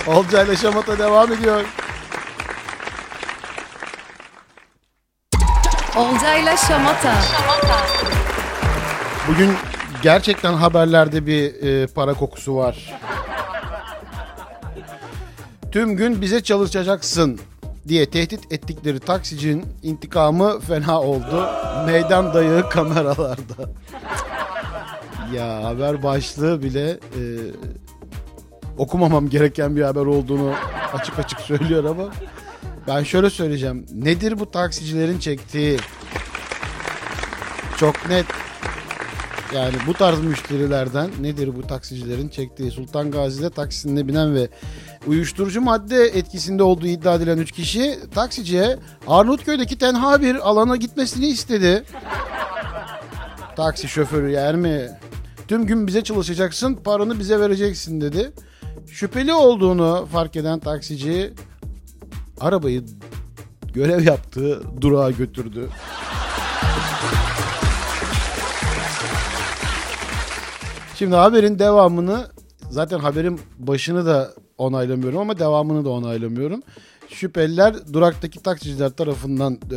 Olcayla 0.06 0.56
Şamata 0.56 0.98
devam 0.98 1.32
ediyor. 1.32 1.64
Olcayla 5.96 6.56
Şamata. 6.56 7.14
Bugün 9.28 9.50
gerçekten 10.02 10.52
haberlerde 10.52 11.26
bir 11.26 11.62
e, 11.62 11.86
para 11.86 12.14
kokusu 12.14 12.56
var. 12.56 13.00
Tüm 15.72 15.96
gün 15.96 16.20
bize 16.20 16.42
çalışacaksın 16.42 17.40
diye 17.88 18.10
tehdit 18.10 18.52
ettikleri 18.52 19.00
taksicinin 19.00 19.64
intikamı 19.82 20.60
fena 20.60 21.00
oldu. 21.00 21.48
Meydan 21.86 22.34
dayağı 22.34 22.68
kameralarda. 22.70 23.70
ya 25.34 25.64
haber 25.64 26.02
başlığı 26.02 26.62
bile 26.62 26.90
e, 26.90 27.22
okumamam 28.78 29.28
gereken 29.28 29.76
bir 29.76 29.82
haber 29.82 30.06
olduğunu 30.06 30.54
açık 30.92 31.18
açık 31.18 31.40
söylüyor 31.40 31.84
ama 31.84 32.04
ben 32.88 33.02
şöyle 33.02 33.30
söyleyeceğim. 33.30 33.86
Nedir 33.94 34.40
bu 34.40 34.50
taksicilerin 34.50 35.18
çektiği? 35.18 35.78
Çok 37.76 38.08
net. 38.08 38.26
Yani 39.54 39.74
bu 39.86 39.94
tarz 39.94 40.20
müşterilerden 40.20 41.10
nedir 41.20 41.56
bu 41.56 41.62
taksicilerin 41.62 42.28
çektiği? 42.28 42.70
Sultan 42.70 43.10
Gazi'de 43.10 43.50
taksisine 43.50 44.08
binen 44.08 44.34
ve 44.34 44.48
uyuşturucu 45.06 45.60
madde 45.60 46.04
etkisinde 46.04 46.62
olduğu 46.62 46.86
iddia 46.86 47.14
edilen 47.14 47.38
3 47.38 47.52
kişi 47.52 47.98
taksiciye 48.14 48.78
Arnavutköy'deki 49.06 49.78
tenha 49.78 50.22
bir 50.22 50.48
alana 50.48 50.76
gitmesini 50.76 51.26
istedi. 51.26 51.84
Taksi 53.56 53.88
şoförü 53.88 54.30
yer 54.30 54.56
mi? 54.56 54.88
Tüm 55.48 55.66
gün 55.66 55.86
bize 55.86 56.04
çalışacaksın, 56.04 56.74
paranı 56.74 57.18
bize 57.18 57.40
vereceksin 57.40 58.00
dedi. 58.00 58.32
Şüpheli 58.86 59.34
olduğunu 59.34 60.08
fark 60.12 60.36
eden 60.36 60.58
taksici 60.58 61.32
arabayı 62.40 62.84
görev 63.74 64.04
yaptığı 64.04 64.62
durağa 64.80 65.10
götürdü. 65.10 65.68
Şimdi 71.02 71.16
haberin 71.16 71.58
devamını 71.58 72.26
zaten 72.70 72.98
haberin 72.98 73.40
başını 73.58 74.06
da 74.06 74.30
onaylamıyorum 74.58 75.18
ama 75.18 75.38
devamını 75.38 75.84
da 75.84 75.90
onaylamıyorum. 75.90 76.62
Şüpheliler 77.08 77.74
duraktaki 77.92 78.42
taksiciler 78.42 78.90
tarafından 78.90 79.52
e, 79.54 79.76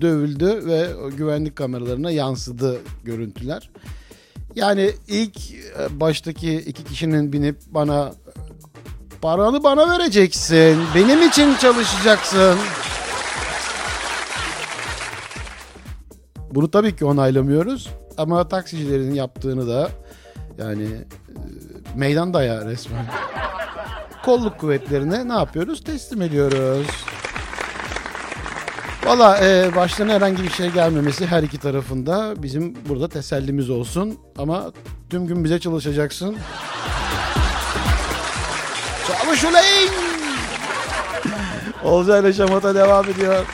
dövüldü 0.00 0.66
ve 0.66 0.86
güvenlik 1.16 1.56
kameralarına 1.56 2.10
yansıdı 2.10 2.78
görüntüler. 3.04 3.70
Yani 4.54 4.90
ilk 5.08 5.36
e, 5.50 6.00
baştaki 6.00 6.54
iki 6.54 6.84
kişinin 6.84 7.32
binip 7.32 7.56
bana 7.66 8.12
paranı 9.22 9.64
bana 9.64 9.98
vereceksin, 9.98 10.78
benim 10.94 11.28
için 11.28 11.54
çalışacaksın. 11.54 12.58
Bunu 16.50 16.70
tabii 16.70 16.96
ki 16.96 17.04
onaylamıyoruz 17.04 17.88
ama 18.18 18.48
taksicilerin 18.48 19.14
yaptığını 19.14 19.68
da 19.68 19.90
yani 20.58 20.84
e, 20.84 20.98
meydan 21.94 22.34
dayağı 22.34 22.68
resmen. 22.68 23.06
Kolluk 24.24 24.58
kuvvetlerine 24.58 25.28
ne 25.28 25.32
yapıyoruz? 25.32 25.84
Teslim 25.84 26.22
ediyoruz. 26.22 26.86
Valla 29.04 29.38
e, 29.38 29.76
başlarına 29.76 30.12
herhangi 30.12 30.42
bir 30.42 30.50
şey 30.50 30.70
gelmemesi 30.70 31.26
her 31.26 31.42
iki 31.42 31.58
tarafında 31.58 32.42
bizim 32.42 32.74
burada 32.88 33.08
tesellimiz 33.08 33.70
olsun. 33.70 34.18
Ama 34.38 34.72
tüm 35.10 35.26
gün 35.26 35.44
bize 35.44 35.58
çalışacaksın. 35.58 36.36
Çalış 39.06 39.44
ulan! 39.44 39.64
Olcayla 41.84 42.32
şamata 42.32 42.74
devam 42.74 43.08
ediyor. 43.08 43.44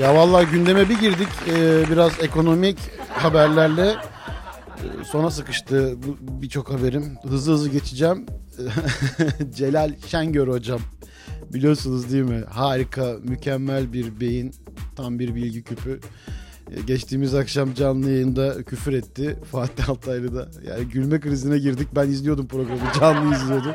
Ya 0.00 0.14
vallahi 0.14 0.46
gündeme 0.50 0.88
bir 0.88 0.98
girdik 0.98 1.28
e, 1.48 1.84
biraz 1.90 2.12
ekonomik 2.22 2.78
haberlerle 3.08 3.86
e, 3.90 5.04
sona 5.04 5.30
sıkıştı 5.30 5.94
birçok 6.20 6.70
haberim. 6.72 7.18
Hızlı 7.22 7.52
hızlı 7.52 7.68
geçeceğim. 7.68 8.26
Celal 9.54 9.92
Şengör 10.06 10.48
hocam 10.48 10.80
biliyorsunuz 11.52 12.12
değil 12.12 12.22
mi? 12.24 12.44
Harika, 12.50 13.16
mükemmel 13.22 13.92
bir 13.92 14.20
beyin, 14.20 14.54
tam 14.96 15.18
bir 15.18 15.34
bilgi 15.34 15.62
küpü. 15.62 16.00
E, 16.76 16.80
Geçtiğimiz 16.80 17.34
akşam 17.34 17.74
canlı 17.74 18.10
yayında 18.10 18.62
küfür 18.62 18.92
etti 18.92 19.38
Fatih 19.52 19.88
Altaylı 19.88 20.34
da. 20.34 20.48
Yani 20.68 20.84
gülme 20.88 21.20
krizine 21.20 21.58
girdik. 21.58 21.88
Ben 21.94 22.08
izliyordum 22.08 22.46
programı, 22.48 22.80
canlı 23.00 23.34
izliyordum. 23.34 23.74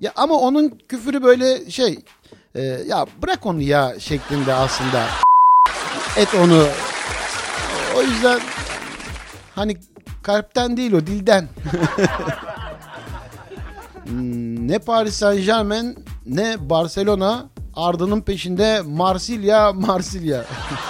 Ya 0.00 0.12
ama 0.16 0.34
onun 0.34 0.78
küfürü 0.88 1.22
böyle 1.22 1.70
şey 1.70 1.98
e, 2.54 2.62
ya 2.62 3.06
bırak 3.22 3.46
onu 3.46 3.60
ya 3.60 4.00
şeklinde 4.00 4.54
aslında 4.54 5.04
et 6.16 6.28
onu. 6.34 6.66
O 7.96 8.02
yüzden 8.02 8.40
hani 9.54 9.76
kalpten 10.22 10.76
değil 10.76 10.92
o 10.92 11.00
dilden. 11.00 11.48
Hmm, 14.04 14.68
ne 14.68 14.78
Paris 14.78 15.14
Saint 15.14 15.46
Germain 15.46 16.04
ne 16.26 16.70
Barcelona 16.70 17.46
ardının 17.76 18.20
peşinde 18.20 18.82
Marsilya 18.86 19.72
Marsilya. 19.72 20.44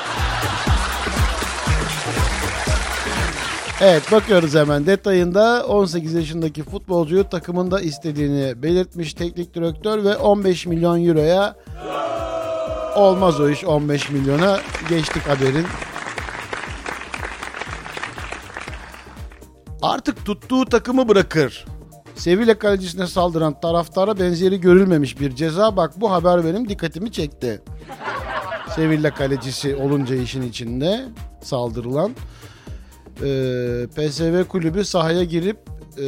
Evet 3.82 4.12
bakıyoruz 4.12 4.54
hemen 4.54 4.86
detayında 4.86 5.66
18 5.66 6.14
yaşındaki 6.14 6.62
futbolcuyu 6.62 7.28
takımında 7.28 7.80
istediğini 7.80 8.62
belirtmiş 8.62 9.14
teknik 9.14 9.54
direktör 9.54 10.04
ve 10.04 10.16
15 10.16 10.66
milyon 10.66 11.06
euroya 11.06 11.56
olmaz 12.96 13.40
o 13.40 13.50
iş 13.50 13.64
15 13.64 14.10
milyona 14.10 14.60
geçtik 14.88 15.22
haberin. 15.22 15.66
Artık 19.82 20.24
tuttuğu 20.24 20.64
takımı 20.64 21.08
bırakır. 21.08 21.64
Sevilla 22.14 22.58
kalecisine 22.58 23.06
saldıran 23.06 23.60
taraftara 23.60 24.18
benzeri 24.18 24.60
görülmemiş 24.60 25.20
bir 25.20 25.34
ceza. 25.34 25.76
Bak 25.76 25.92
bu 25.96 26.10
haber 26.10 26.44
benim 26.44 26.68
dikkatimi 26.68 27.12
çekti. 27.12 27.62
Sevilla 28.74 29.14
kalecisi 29.14 29.76
olunca 29.76 30.14
işin 30.16 30.42
içinde 30.42 31.04
saldırılan. 31.42 32.12
Ee, 33.24 33.86
PSV 33.96 34.44
kulübü 34.44 34.84
sahaya 34.84 35.24
girip 35.24 35.58
e, 35.98 36.06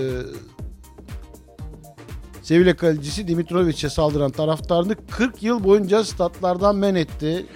Sevilla 2.43 2.77
kalecisi 2.77 3.29
Dimitrovic'e 3.29 3.89
saldıran 3.89 4.31
taraftarını 4.31 4.97
40 5.11 5.43
yıl 5.43 5.65
boyunca 5.65 6.05
statlardan 6.05 6.77
men 6.77 6.95
etti. 6.95 7.47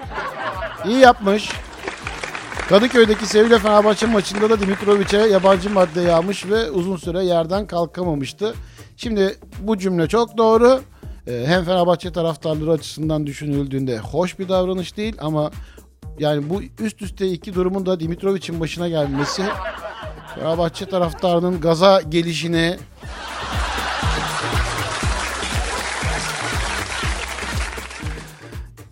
İyi 0.87 0.99
yapmış. 0.99 1.51
Kadıköy'deki 2.69 3.27
Sevilla 3.27 3.59
Fenerbahçe 3.59 4.07
maçında 4.07 4.51
da 4.51 4.61
Dimitrovic'e 4.61 5.19
yabancı 5.19 5.71
madde 5.71 6.01
yağmış 6.01 6.47
ve 6.47 6.71
uzun 6.71 6.97
süre 6.97 7.25
yerden 7.25 7.67
kalkamamıştı. 7.67 8.55
Şimdi 8.97 9.37
bu 9.61 9.79
cümle 9.79 10.07
çok 10.07 10.39
doğru. 10.39 10.81
Ee, 11.27 11.45
Hem 11.47 11.65
Fenerbahçe 11.65 12.13
taraftarları 12.13 12.73
açısından 12.73 13.27
düşünüldüğünde 13.27 13.99
hoş 13.99 14.39
bir 14.39 14.49
davranış 14.49 14.97
değil 14.97 15.17
ama 15.21 15.51
yani 16.19 16.51
bu 16.51 16.63
üst 16.81 17.03
üste 17.03 17.29
iki 17.29 17.55
durumun 17.55 17.87
da 17.87 18.01
Dimitrovic'in 18.01 18.61
başına 18.61 18.89
gelmesi 18.89 19.43
Fenerbahçe 20.35 20.87
taraftarının 20.87 21.61
gaza 21.61 22.01
gelişine 22.01 22.79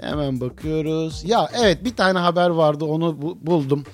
Hemen 0.01 0.41
bakıyoruz. 0.41 1.23
Ya 1.27 1.49
evet 1.63 1.85
bir 1.85 1.97
tane 1.97 2.19
haber 2.19 2.51
vardı 2.51 2.85
onu 2.85 3.23
bu- 3.23 3.39
buldum. 3.47 3.85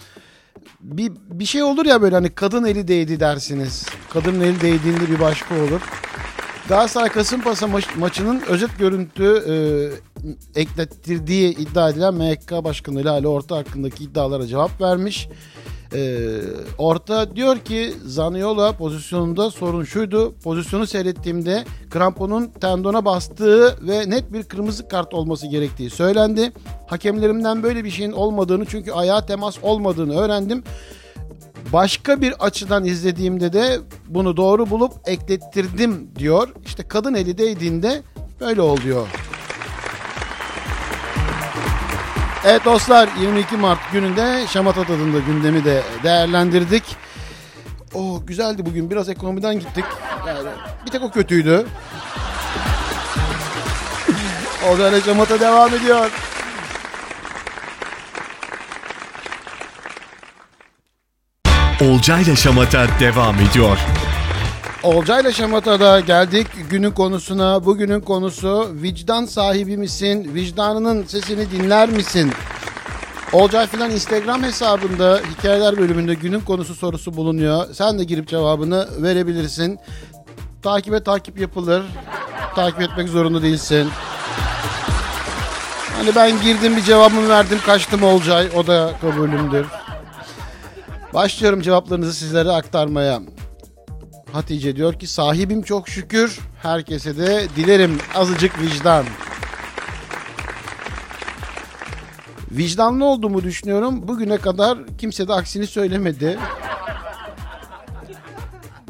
Bir, 0.80 1.12
bir 1.30 1.44
şey 1.44 1.62
olur 1.62 1.86
ya 1.86 2.02
böyle 2.02 2.14
hani 2.14 2.30
kadın 2.30 2.64
eli 2.64 2.88
değdi 2.88 3.20
dersiniz. 3.20 3.86
Kadının 4.10 4.40
eli 4.40 4.60
değdiğinde 4.60 5.10
bir 5.10 5.20
başka 5.20 5.54
olur. 5.54 5.80
Galatasaray 6.68 7.08
Kasımpaşa 7.08 7.66
maç- 7.66 7.96
maçının 7.98 8.40
özet 8.48 8.78
görüntü 8.78 9.24
e, 9.48 9.54
eklettirdiği 10.60 11.56
iddia 11.58 11.90
edilen 11.90 12.14
MHK 12.14 12.64
Başkanı 12.64 13.04
Lale 13.04 13.28
Orta 13.28 13.56
hakkındaki 13.56 14.04
iddialara 14.04 14.46
cevap 14.46 14.80
vermiş. 14.80 15.28
E, 15.94 16.18
Orta 16.78 17.36
diyor 17.36 17.58
ki 17.58 17.94
Zaniola 18.06 18.72
pozisyonunda 18.72 19.50
sorun 19.50 19.84
şuydu. 19.84 20.34
Pozisyonu 20.44 20.86
seyrettiğimde 20.86 21.64
kramponun 21.90 22.46
tendona 22.60 23.04
bastığı 23.04 23.78
ve 23.88 24.10
net 24.10 24.32
bir 24.32 24.42
kırmızı 24.42 24.88
kart 24.88 25.14
olması 25.14 25.46
gerektiği 25.46 25.90
söylendi. 25.90 26.52
Hakemlerimden 26.86 27.62
böyle 27.62 27.84
bir 27.84 27.90
şeyin 27.90 28.12
olmadığını 28.12 28.64
çünkü 28.66 28.92
ayağa 28.92 29.26
temas 29.26 29.56
olmadığını 29.62 30.18
öğrendim. 30.20 30.62
Başka 31.72 32.20
bir 32.20 32.32
açıdan 32.40 32.84
izlediğimde 32.84 33.52
de 33.52 33.78
bunu 34.08 34.36
doğru 34.36 34.70
bulup 34.70 34.92
eklettirdim 35.06 36.10
diyor. 36.18 36.48
İşte 36.66 36.88
kadın 36.88 37.14
eli 37.14 37.38
değdiğinde 37.38 38.02
böyle 38.40 38.60
oluyor. 38.60 39.06
Evet 42.44 42.64
dostlar 42.64 43.08
22 43.20 43.56
Mart 43.56 43.78
gününde 43.92 44.46
Şamata 44.48 44.84
tadında 44.84 45.18
gündemi 45.18 45.64
de 45.64 45.82
değerlendirdik. 46.02 46.82
O 47.94 48.22
güzeldi 48.26 48.66
bugün 48.66 48.90
biraz 48.90 49.08
ekonomiden 49.08 49.54
gittik. 49.58 49.84
Yani 50.26 50.48
bir 50.86 50.90
tek 50.90 51.02
o 51.02 51.10
kötüydü. 51.10 51.66
o 54.74 54.78
da 54.78 55.00
Şamata 55.00 55.40
devam 55.40 55.74
ediyor. 55.74 56.10
Olcayla 61.80 62.36
Şamata 62.36 62.86
devam 63.00 63.36
ediyor. 63.40 63.78
Olcayla 64.82 65.32
Şamata'da 65.32 66.00
geldik 66.00 66.46
günün 66.70 66.90
konusuna. 66.90 67.64
Bugünün 67.64 68.00
konusu 68.00 68.68
vicdan 68.82 69.24
sahibi 69.24 69.76
misin? 69.76 70.30
Vicdanının 70.34 71.04
sesini 71.04 71.50
dinler 71.50 71.88
misin? 71.88 72.32
Olcay 73.32 73.66
filan 73.66 73.90
Instagram 73.90 74.42
hesabında 74.42 75.20
hikayeler 75.30 75.78
bölümünde 75.78 76.14
günün 76.14 76.40
konusu 76.40 76.74
sorusu 76.74 77.16
bulunuyor. 77.16 77.74
Sen 77.74 77.98
de 77.98 78.04
girip 78.04 78.28
cevabını 78.28 78.88
verebilirsin. 79.02 79.78
Takibe 80.62 81.02
takip 81.02 81.40
yapılır. 81.40 81.82
Takip 82.54 82.80
etmek 82.80 83.08
zorunda 83.08 83.42
değilsin. 83.42 83.88
Hani 85.96 86.14
ben 86.14 86.42
girdim 86.42 86.76
bir 86.76 86.82
cevabımı 86.82 87.28
verdim 87.28 87.58
kaçtım 87.66 88.02
Olcay. 88.02 88.48
O 88.56 88.66
da 88.66 88.92
kabulümdür. 89.00 89.66
Başlıyorum 91.14 91.60
cevaplarınızı 91.60 92.14
sizlere 92.14 92.50
aktarmaya. 92.50 93.22
Hatice 94.32 94.76
diyor 94.76 94.94
ki 94.98 95.06
sahibim 95.06 95.62
çok 95.62 95.88
şükür. 95.88 96.38
Herkese 96.62 97.16
de 97.16 97.46
dilerim 97.56 97.98
azıcık 98.14 98.60
vicdan. 98.60 99.04
Vicdanlı 102.50 103.04
olduğumu 103.04 103.42
düşünüyorum. 103.42 104.08
Bugüne 104.08 104.36
kadar 104.36 104.78
kimse 104.98 105.28
de 105.28 105.32
aksini 105.32 105.66
söylemedi. 105.66 106.38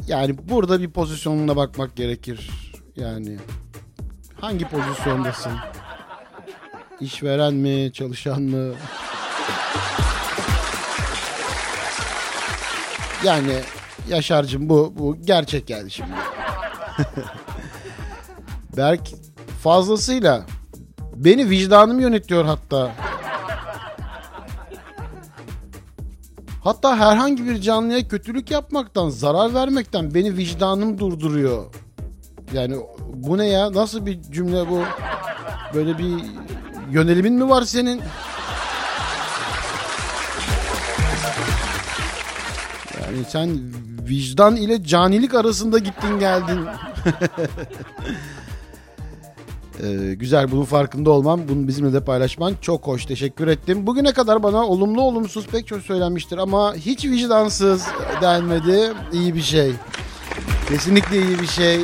Yani 0.07 0.35
burada 0.49 0.81
bir 0.81 0.89
pozisyonuna 0.89 1.55
bakmak 1.55 1.95
gerekir. 1.95 2.49
Yani 2.95 3.37
hangi 4.41 4.65
pozisyondasın? 4.65 5.51
İşveren 6.99 7.53
mi, 7.53 7.93
çalışan 7.93 8.41
mı? 8.41 8.73
Yani 13.23 13.53
Yaşar'cığım 14.09 14.69
bu, 14.69 14.93
bu 14.97 15.21
gerçek 15.21 15.67
geldi 15.67 15.91
şimdi. 15.91 16.09
Berk 18.77 19.01
fazlasıyla 19.63 20.45
beni 21.15 21.49
vicdanım 21.49 21.99
yönetiyor 21.99 22.45
hatta. 22.45 22.91
Hatta 26.63 26.97
herhangi 26.97 27.45
bir 27.45 27.61
canlıya 27.61 28.07
kötülük 28.07 28.51
yapmaktan, 28.51 29.09
zarar 29.09 29.53
vermekten 29.53 30.13
beni 30.13 30.37
vicdanım 30.37 30.99
durduruyor. 30.99 31.65
Yani 32.53 32.75
bu 33.13 33.37
ne 33.37 33.45
ya? 33.45 33.73
Nasıl 33.73 34.05
bir 34.05 34.21
cümle 34.21 34.69
bu? 34.69 34.83
Böyle 35.73 35.97
bir 35.97 36.15
yönelimin 36.91 37.33
mi 37.33 37.49
var 37.49 37.61
senin? 37.61 38.01
Yani 43.11 43.25
sen 43.29 43.59
vicdan 44.09 44.55
ile 44.55 44.83
canilik 44.83 45.33
arasında 45.33 45.79
gittin 45.79 46.19
geldin. 46.19 46.59
Ee, 49.83 50.13
güzel 50.13 50.51
bunun 50.51 50.63
farkında 50.63 51.11
olmam, 51.11 51.41
bunu 51.49 51.67
bizimle 51.67 51.93
de 51.93 52.03
paylaşman 52.03 52.55
çok 52.61 52.87
hoş. 52.87 53.05
Teşekkür 53.05 53.47
ettim. 53.47 53.87
Bugüne 53.87 54.13
kadar 54.13 54.43
bana 54.43 54.67
olumlu 54.67 55.01
olumsuz 55.01 55.47
pek 55.47 55.67
çok 55.67 55.81
söylenmiştir 55.81 56.37
ama 56.37 56.75
hiç 56.75 57.05
vicdansız 57.05 57.87
denmedi. 58.21 58.93
İyi 59.13 59.35
bir 59.35 59.41
şey. 59.41 59.71
Kesinlikle 60.69 61.21
iyi 61.21 61.39
bir 61.39 61.47
şey 61.47 61.79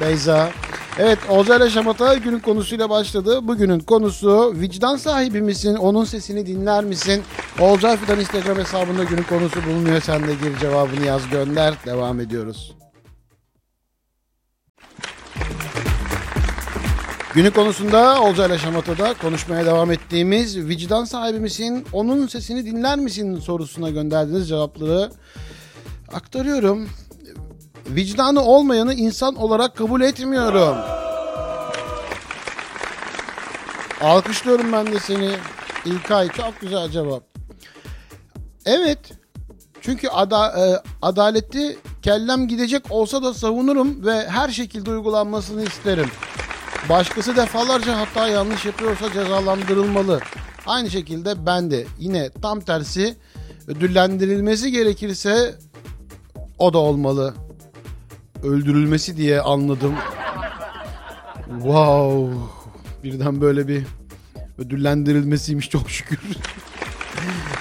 Beyza. 0.00 0.50
Evet 1.00 1.18
Olcay 1.28 1.58
ile 1.58 1.70
Şamata 1.70 2.14
günün 2.14 2.38
konusuyla 2.38 2.90
başladı. 2.90 3.48
Bugünün 3.48 3.80
konusu 3.80 4.52
vicdan 4.60 4.96
sahibi 4.96 5.40
misin? 5.40 5.74
Onun 5.74 6.04
sesini 6.04 6.46
dinler 6.46 6.84
misin? 6.84 7.22
Olcay 7.60 7.96
Fidan 7.96 8.20
Instagram 8.20 8.58
hesabında 8.58 9.04
günün 9.04 9.22
konusu 9.22 9.64
bulunuyor. 9.64 10.00
Sen 10.00 10.22
de 10.28 10.34
gir 10.34 10.58
cevabını 10.58 11.06
yaz 11.06 11.28
gönder. 11.30 11.74
Devam 11.86 12.20
ediyoruz. 12.20 12.76
Günün 17.34 17.50
konusunda 17.50 18.22
Olcay 18.22 18.46
ile 18.46 18.58
Şamata'da 18.58 19.14
konuşmaya 19.14 19.66
devam 19.66 19.92
ettiğimiz 19.92 20.68
vicdan 20.68 21.04
sahibi 21.04 21.40
misin? 21.40 21.86
Onun 21.92 22.26
sesini 22.26 22.66
dinler 22.66 22.98
misin 22.98 23.40
sorusuna 23.40 23.90
gönderdiğiniz 23.90 24.48
cevapları 24.48 25.10
aktarıyorum. 26.12 26.88
Vicdanı 27.88 28.42
olmayanı 28.42 28.94
insan 28.94 29.34
olarak 29.34 29.76
kabul 29.76 30.00
etmiyorum. 30.00 30.76
Alkışlıyorum 34.00 34.72
ben 34.72 34.86
de 34.86 35.00
seni. 35.00 35.30
İlkay 35.84 36.28
çok 36.28 36.60
güzel 36.60 36.90
cevap. 36.90 37.22
Evet. 38.66 38.98
Çünkü 39.80 40.08
ada, 40.08 40.66
e, 40.66 40.82
adaleti 41.02 41.78
kellem 42.02 42.48
gidecek 42.48 42.82
olsa 42.90 43.22
da 43.22 43.34
savunurum 43.34 44.06
ve 44.06 44.28
her 44.28 44.48
şekilde 44.48 44.90
uygulanmasını 44.90 45.62
isterim. 45.64 46.08
Başkası 46.88 47.36
defalarca 47.36 47.98
hata 47.98 48.28
yanlış 48.28 48.64
yapıyorsa 48.64 49.12
cezalandırılmalı. 49.12 50.20
Aynı 50.66 50.90
şekilde 50.90 51.46
ben 51.46 51.70
de 51.70 51.86
yine 51.98 52.30
tam 52.42 52.60
tersi 52.60 53.16
ödüllendirilmesi 53.66 54.72
gerekirse 54.72 55.54
o 56.58 56.72
da 56.72 56.78
olmalı. 56.78 57.34
Öldürülmesi 58.42 59.16
diye 59.16 59.40
anladım. 59.40 59.94
Wow. 61.50 62.36
Birden 63.04 63.40
böyle 63.40 63.68
bir 63.68 63.82
ödüllendirilmesiymiş 64.58 65.70
çok 65.70 65.90
şükür. 65.90 66.18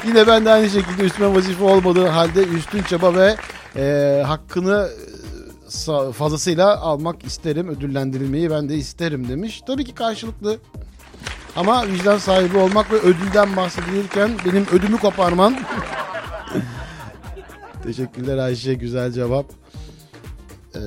Yine 0.08 0.28
ben 0.28 0.46
de 0.46 0.52
aynı 0.52 0.70
şekilde 0.70 1.04
üstüme 1.04 1.36
vazife 1.36 1.63
olmadığı 1.63 2.08
halde 2.08 2.44
üstün 2.44 2.84
çaba 2.84 3.13
ve 3.16 3.36
e, 3.76 4.24
hakkını 4.28 4.90
sa- 5.70 6.12
fazlasıyla 6.12 6.78
almak 6.78 7.26
isterim. 7.26 7.70
Ödüllendirilmeyi 7.70 8.52
ben 8.52 8.70
de 8.70 8.76
isterim 8.76 9.30
demiş. 9.30 9.62
Tabii 9.68 9.86
ki 9.86 9.96
karşılıklı. 9.96 10.58
Ama 11.56 11.88
vicdan 11.88 12.18
sahibi 12.18 12.58
olmak 12.58 12.92
ve 12.92 12.96
ödülden 12.96 13.56
bahsedilirken 13.56 14.32
benim 14.46 14.66
ödümü 14.72 14.98
koparman. 14.98 15.60
Teşekkürler 17.84 18.38
Ayşe 18.38 18.74
güzel 18.74 19.12
cevap. 19.12 19.46
Ee, 20.78 20.82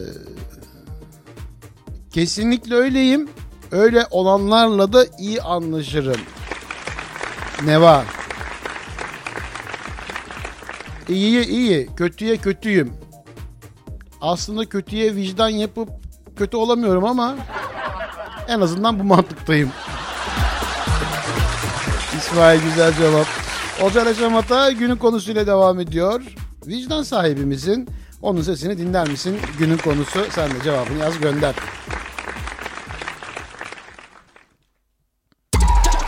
kesinlikle 2.13 2.75
öyleyim. 2.75 3.29
Öyle 3.73 4.07
olanlarla 4.11 4.93
da 4.93 5.07
iyi 5.19 5.43
anlaşırım. 5.43 6.21
Neva. 7.65 8.05
İyiye 11.09 11.45
iyi, 11.45 11.89
kötüye 11.97 12.37
kötüyüm. 12.37 12.93
Aslında 14.21 14.69
kötüye 14.69 15.15
vicdan 15.15 15.49
yapıp 15.49 15.89
kötü 16.37 16.57
olamıyorum 16.57 17.05
ama 17.05 17.37
en 18.49 18.61
azından 18.61 18.99
bu 18.99 19.05
mantıktayım. 19.05 19.71
İsmail 22.19 22.63
güzel 22.63 22.97
cevap. 22.97 23.27
Olcay 23.83 24.09
Aşamata 24.09 24.71
günün 24.71 24.97
konusuyla 24.97 25.47
devam 25.47 25.81
ediyor. 25.81 26.23
Vicdan 26.67 27.03
sahibi 27.03 27.41
misin? 27.41 27.89
Onun 28.23 28.43
sesini 28.43 28.79
dinler 28.79 29.09
misin? 29.09 29.39
Günün 29.59 29.77
konusu. 29.79 30.27
Sen 30.31 30.51
de 30.51 30.63
cevabını 30.65 30.99
yaz 30.99 31.21
gönder. 31.21 31.55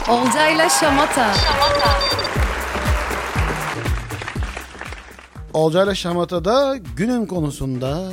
Olcayla 0.08 0.68
Şamata. 0.68 1.34
Olcayla 5.54 5.94
Şamata'da 5.94 6.76
günün 6.96 7.26
konusunda 7.26 8.12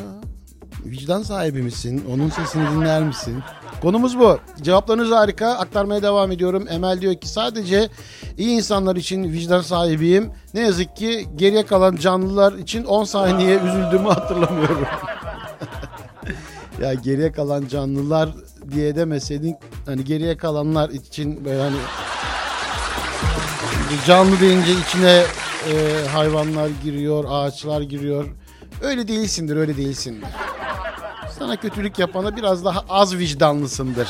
vicdan 0.85 1.23
sahibi 1.23 1.61
misin? 1.61 2.05
Onun 2.13 2.29
sesini 2.29 2.69
dinler 2.71 3.03
misin? 3.03 3.43
Konumuz 3.81 4.19
bu. 4.19 4.39
Cevaplarınız 4.61 5.11
harika. 5.11 5.47
Aktarmaya 5.49 6.01
devam 6.01 6.31
ediyorum. 6.31 6.65
Emel 6.69 7.01
diyor 7.01 7.15
ki 7.15 7.27
sadece 7.29 7.89
iyi 8.37 8.49
insanlar 8.49 8.95
için 8.95 9.23
vicdan 9.23 9.61
sahibiyim. 9.61 10.31
Ne 10.53 10.61
yazık 10.61 10.95
ki 10.95 11.27
geriye 11.35 11.65
kalan 11.65 11.95
canlılar 11.95 12.53
için 12.53 12.83
10 12.85 13.03
saniye 13.03 13.55
üzüldüğümü 13.55 14.09
hatırlamıyorum. 14.09 14.85
ya 16.81 16.93
geriye 16.93 17.31
kalan 17.31 17.67
canlılar 17.67 18.29
diye 18.71 18.95
demeseydin 18.95 19.55
hani 19.85 20.03
geriye 20.03 20.37
kalanlar 20.37 20.89
için 20.89 21.45
böyle 21.45 21.61
hani 21.61 21.77
canlı 24.07 24.39
deyince 24.39 24.71
içine 24.71 25.23
e, 25.71 26.07
hayvanlar 26.07 26.69
giriyor, 26.83 27.25
ağaçlar 27.29 27.81
giriyor. 27.81 28.25
Öyle 28.81 29.07
değilsindir, 29.07 29.55
öyle 29.55 29.77
değilsindir. 29.77 30.27
Sana 31.39 31.55
kötülük 31.55 31.99
yapana 31.99 32.35
biraz 32.35 32.65
daha 32.65 32.85
az 32.89 33.17
vicdanlısındır. 33.17 34.09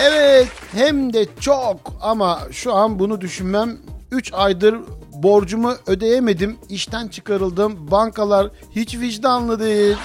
Evet, 0.00 0.48
hem 0.72 1.12
de 1.12 1.26
çok 1.40 1.76
ama 2.00 2.40
şu 2.52 2.74
an 2.74 2.98
bunu 2.98 3.20
düşünmem 3.20 3.78
3 4.10 4.32
aydır 4.32 4.76
borcumu 5.12 5.74
ödeyemedim, 5.86 6.56
işten 6.68 7.08
çıkarıldım. 7.08 7.90
Bankalar 7.90 8.50
hiç 8.70 8.98
vicdanlı 8.98 9.60
değil. 9.60 9.96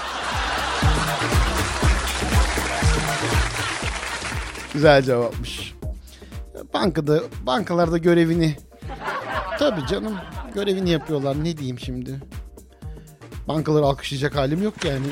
Güzel 4.74 5.04
cevapmış. 5.04 5.74
Bankada, 6.74 7.20
bankalarda 7.46 7.98
görevini... 7.98 8.58
Tabii 9.60 9.88
canım, 9.88 10.14
görevini 10.54 10.90
yapıyorlar. 10.90 11.44
Ne 11.44 11.58
diyeyim 11.58 11.80
şimdi? 11.80 12.20
Bankaları 13.50 13.86
alkışlayacak 13.86 14.36
halim 14.36 14.64
yok 14.64 14.74
yani. 14.86 15.06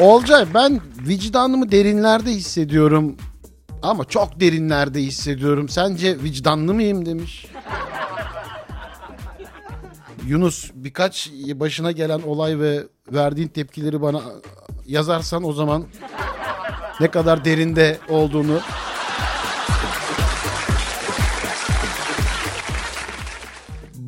Olcay 0.00 0.54
ben 0.54 0.80
vicdanımı 0.98 1.70
derinlerde 1.72 2.30
hissediyorum. 2.30 3.16
Ama 3.82 4.04
çok 4.04 4.40
derinlerde 4.40 5.02
hissediyorum. 5.02 5.68
Sence 5.68 6.22
vicdanlı 6.22 6.74
mıyım 6.74 7.06
demiş. 7.06 7.46
Yunus 10.26 10.70
birkaç 10.74 11.30
başına 11.54 11.92
gelen 11.92 12.22
olay 12.22 12.60
ve 12.60 12.84
verdiğin 13.12 13.48
tepkileri 13.48 14.02
bana 14.02 14.20
yazarsan 14.86 15.44
o 15.44 15.52
zaman 15.52 15.84
ne 17.00 17.10
kadar 17.10 17.44
derinde 17.44 17.98
olduğunu 18.08 18.60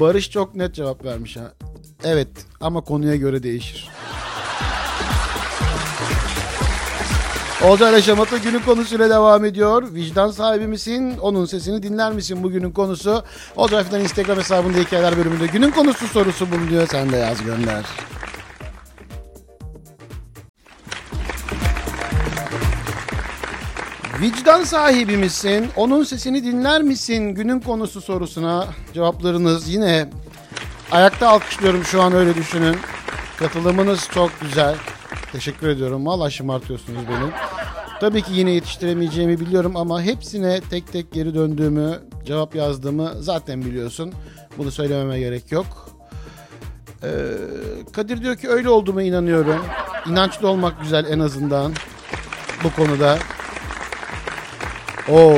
Barış 0.00 0.30
çok 0.30 0.54
net 0.54 0.74
cevap 0.74 1.04
vermiş 1.04 1.36
ha. 1.36 1.52
Evet 2.04 2.28
ama 2.60 2.80
konuya 2.80 3.16
göre 3.16 3.42
değişir. 3.42 3.88
Olcay 7.64 7.92
ile 7.92 8.02
Şamata 8.02 8.36
günün 8.36 8.58
konusuyla 8.60 9.10
devam 9.10 9.44
ediyor. 9.44 9.94
Vicdan 9.94 10.30
sahibi 10.30 10.66
misin? 10.66 11.18
Onun 11.20 11.44
sesini 11.44 11.82
dinler 11.82 12.12
misin 12.12 12.42
bugünün 12.42 12.70
konusu? 12.70 13.24
Olcay 13.56 13.84
Instagram 14.02 14.38
hesabında 14.38 14.78
hikayeler 14.78 15.16
bölümünde 15.16 15.46
günün 15.46 15.70
konusu 15.70 16.06
sorusu 16.06 16.50
bulunuyor. 16.50 16.88
Sen 16.88 17.12
de 17.12 17.16
yaz 17.16 17.44
gönder. 17.44 17.84
Vicdan 24.20 24.64
sahibi 24.64 25.16
misin? 25.16 25.66
Onun 25.76 26.02
sesini 26.02 26.44
dinler 26.44 26.82
misin? 26.82 27.22
Günün 27.34 27.60
konusu 27.60 28.00
sorusuna 28.00 28.66
cevaplarınız 28.94 29.68
yine 29.68 30.10
ayakta 30.90 31.28
alkışlıyorum 31.28 31.84
şu 31.84 32.02
an 32.02 32.12
öyle 32.12 32.34
düşünün. 32.34 32.76
Katılımınız 33.38 34.08
çok 34.14 34.30
güzel. 34.40 34.74
Teşekkür 35.32 35.68
ediyorum. 35.68 36.06
Valla 36.06 36.30
şımartıyorsunuz 36.30 37.02
beni. 37.08 37.30
Tabii 38.00 38.22
ki 38.22 38.32
yine 38.32 38.50
yetiştiremeyeceğimi 38.50 39.40
biliyorum 39.40 39.76
ama 39.76 40.02
hepsine 40.02 40.60
tek 40.70 40.92
tek 40.92 41.12
geri 41.12 41.34
döndüğümü, 41.34 41.98
cevap 42.26 42.54
yazdığımı 42.54 43.12
zaten 43.20 43.64
biliyorsun. 43.64 44.12
Bunu 44.58 44.70
söylememe 44.70 45.18
gerek 45.18 45.52
yok. 45.52 45.90
Ee, 47.02 47.08
Kadir 47.92 48.22
diyor 48.22 48.36
ki 48.36 48.48
öyle 48.48 48.68
olduğuma 48.68 49.02
inanıyorum. 49.02 49.64
İnançlı 50.06 50.48
olmak 50.48 50.80
güzel 50.82 51.04
en 51.10 51.18
azından 51.18 51.72
bu 52.64 52.72
konuda. 52.72 53.18
O 55.12 55.34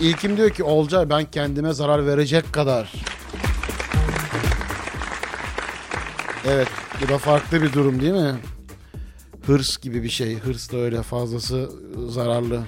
İlkim 0.00 0.36
diyor 0.36 0.50
ki 0.50 0.64
Olcay 0.64 1.10
ben 1.10 1.24
kendime 1.30 1.72
zarar 1.72 2.06
verecek 2.06 2.52
kadar. 2.52 2.92
Evet 6.46 6.68
bu 7.02 7.08
da 7.08 7.18
farklı 7.18 7.62
bir 7.62 7.72
durum 7.72 8.00
değil 8.00 8.12
mi? 8.12 8.36
Hırs 9.46 9.78
gibi 9.78 10.02
bir 10.02 10.08
şey. 10.08 10.38
Hırs 10.38 10.72
da 10.72 10.76
öyle 10.76 11.02
fazlası 11.02 11.70
zararlı. 12.08 12.62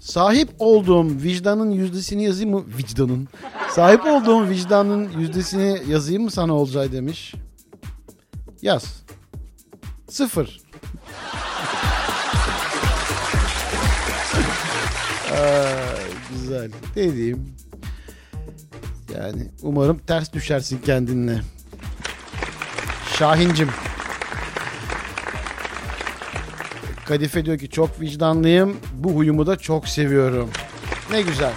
Sahip 0.00 0.48
olduğum 0.58 1.22
vicdanın 1.22 1.70
yüzdesini 1.70 2.24
yazayım 2.24 2.50
mı? 2.50 2.64
Vicdanın. 2.78 3.28
Sahip 3.70 4.06
olduğum 4.06 4.48
vicdanın 4.48 5.08
yüzdesini 5.18 5.82
yazayım 5.88 6.22
mı 6.22 6.30
sana 6.30 6.54
Olcay 6.54 6.92
demiş. 6.92 7.34
Yaz. 8.62 9.02
Sıfır. 10.08 10.69
Güzel. 16.30 16.70
Ne 16.96 17.16
diyeyim? 17.16 17.54
Yani 19.14 19.48
umarım 19.62 19.98
ters 19.98 20.32
düşersin 20.32 20.78
kendinle. 20.78 21.40
Şahincim. 23.18 23.68
Kadife 27.06 27.44
diyor 27.44 27.58
ki 27.58 27.68
çok 27.68 28.00
vicdanlıyım. 28.00 28.76
Bu 28.94 29.10
huyumu 29.10 29.46
da 29.46 29.56
çok 29.56 29.88
seviyorum. 29.88 30.50
Ne 31.10 31.22
güzel. 31.22 31.52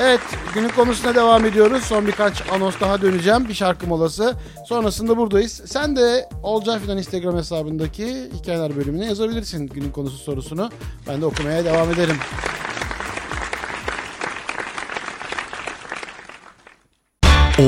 Evet 0.00 0.20
günün 0.54 0.68
konusuna 0.68 1.14
devam 1.14 1.44
ediyoruz. 1.44 1.82
Son 1.82 2.06
birkaç 2.06 2.42
anons 2.52 2.74
daha 2.80 3.02
döneceğim. 3.02 3.48
Bir 3.48 3.54
şarkı 3.54 3.86
molası. 3.86 4.34
Sonrasında 4.66 5.16
buradayız. 5.16 5.62
Sen 5.66 5.96
de 5.96 6.28
Olcay 6.42 6.78
Fidan 6.78 6.98
Instagram 6.98 7.36
hesabındaki 7.36 8.30
hikayeler 8.34 8.76
bölümüne 8.76 9.06
yazabilirsin 9.06 9.66
günün 9.66 9.90
konusu 9.90 10.16
sorusunu. 10.16 10.70
Ben 11.08 11.20
de 11.20 11.26
okumaya 11.26 11.64
devam 11.64 11.90
ederim. 11.92 12.16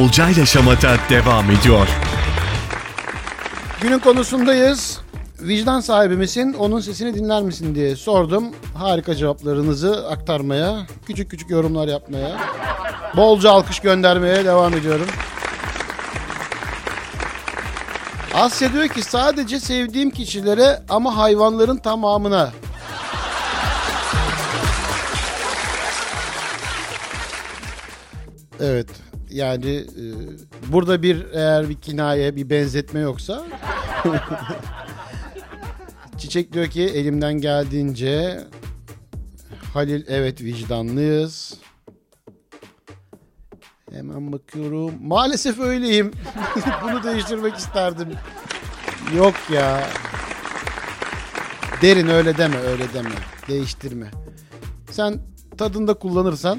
Olcayla 0.00 0.46
Şamata 0.46 0.96
devam 1.10 1.50
ediyor. 1.50 1.88
Günün 3.80 3.98
konusundayız. 3.98 5.00
Vicdan 5.40 5.80
sahibi 5.80 6.16
misin? 6.16 6.56
Onun 6.58 6.80
sesini 6.80 7.14
dinler 7.14 7.42
misin 7.42 7.74
diye 7.74 7.96
sordum. 7.96 8.44
Harika 8.74 9.14
cevaplarınızı 9.14 10.08
aktarmaya, 10.08 10.86
küçük 11.06 11.30
küçük 11.30 11.50
yorumlar 11.50 11.88
yapmaya, 11.88 12.38
bolca 13.16 13.50
alkış 13.50 13.80
göndermeye 13.80 14.44
devam 14.44 14.74
ediyorum. 14.74 15.06
Asya 18.34 18.72
diyor 18.72 18.88
ki 18.88 19.02
sadece 19.02 19.60
sevdiğim 19.60 20.10
kişilere 20.10 20.82
ama 20.88 21.16
hayvanların 21.16 21.76
tamamına. 21.76 22.52
Evet 28.60 28.88
yani 29.30 29.76
e, 29.76 30.04
burada 30.72 31.02
bir 31.02 31.26
eğer 31.32 31.68
bir 31.68 31.80
kinaye 31.80 32.36
bir 32.36 32.50
benzetme 32.50 33.00
yoksa 33.00 33.44
Çiçek 36.18 36.52
diyor 36.52 36.66
ki 36.66 36.82
elimden 36.82 37.34
geldiğince 37.34 38.40
Halil 39.74 40.04
evet 40.08 40.42
vicdanlıyız. 40.42 41.54
Hemen 43.92 44.32
bakıyorum. 44.32 44.94
Maalesef 45.02 45.58
öyleyim. 45.58 46.12
Bunu 46.82 47.04
değiştirmek 47.04 47.56
isterdim. 47.56 48.08
Yok 49.16 49.34
ya. 49.52 49.88
Derin 51.82 52.08
öyle 52.08 52.38
deme 52.38 52.58
öyle 52.58 52.92
deme. 52.94 53.10
Değiştirme. 53.48 54.10
Sen 54.90 55.20
tadında 55.58 55.94
kullanırsan 55.94 56.58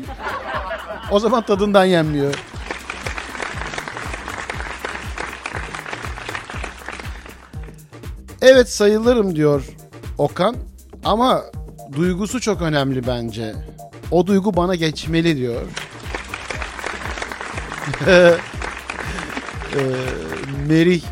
o 1.12 1.20
zaman 1.20 1.46
tadından 1.46 1.86
yenmiyor. 1.86 2.36
Evet 8.41 8.69
sayılırım 8.69 9.36
diyor 9.36 9.63
Okan 10.17 10.56
ama 11.06 11.41
duygusu 11.95 12.41
çok 12.41 12.62
önemli 12.62 13.08
bence. 13.08 13.54
O 14.12 14.27
duygu 14.27 14.56
bana 14.56 14.75
geçmeli 14.75 15.38
diyor. 15.38 15.62
ee, 18.08 18.34
Merih 20.67 21.04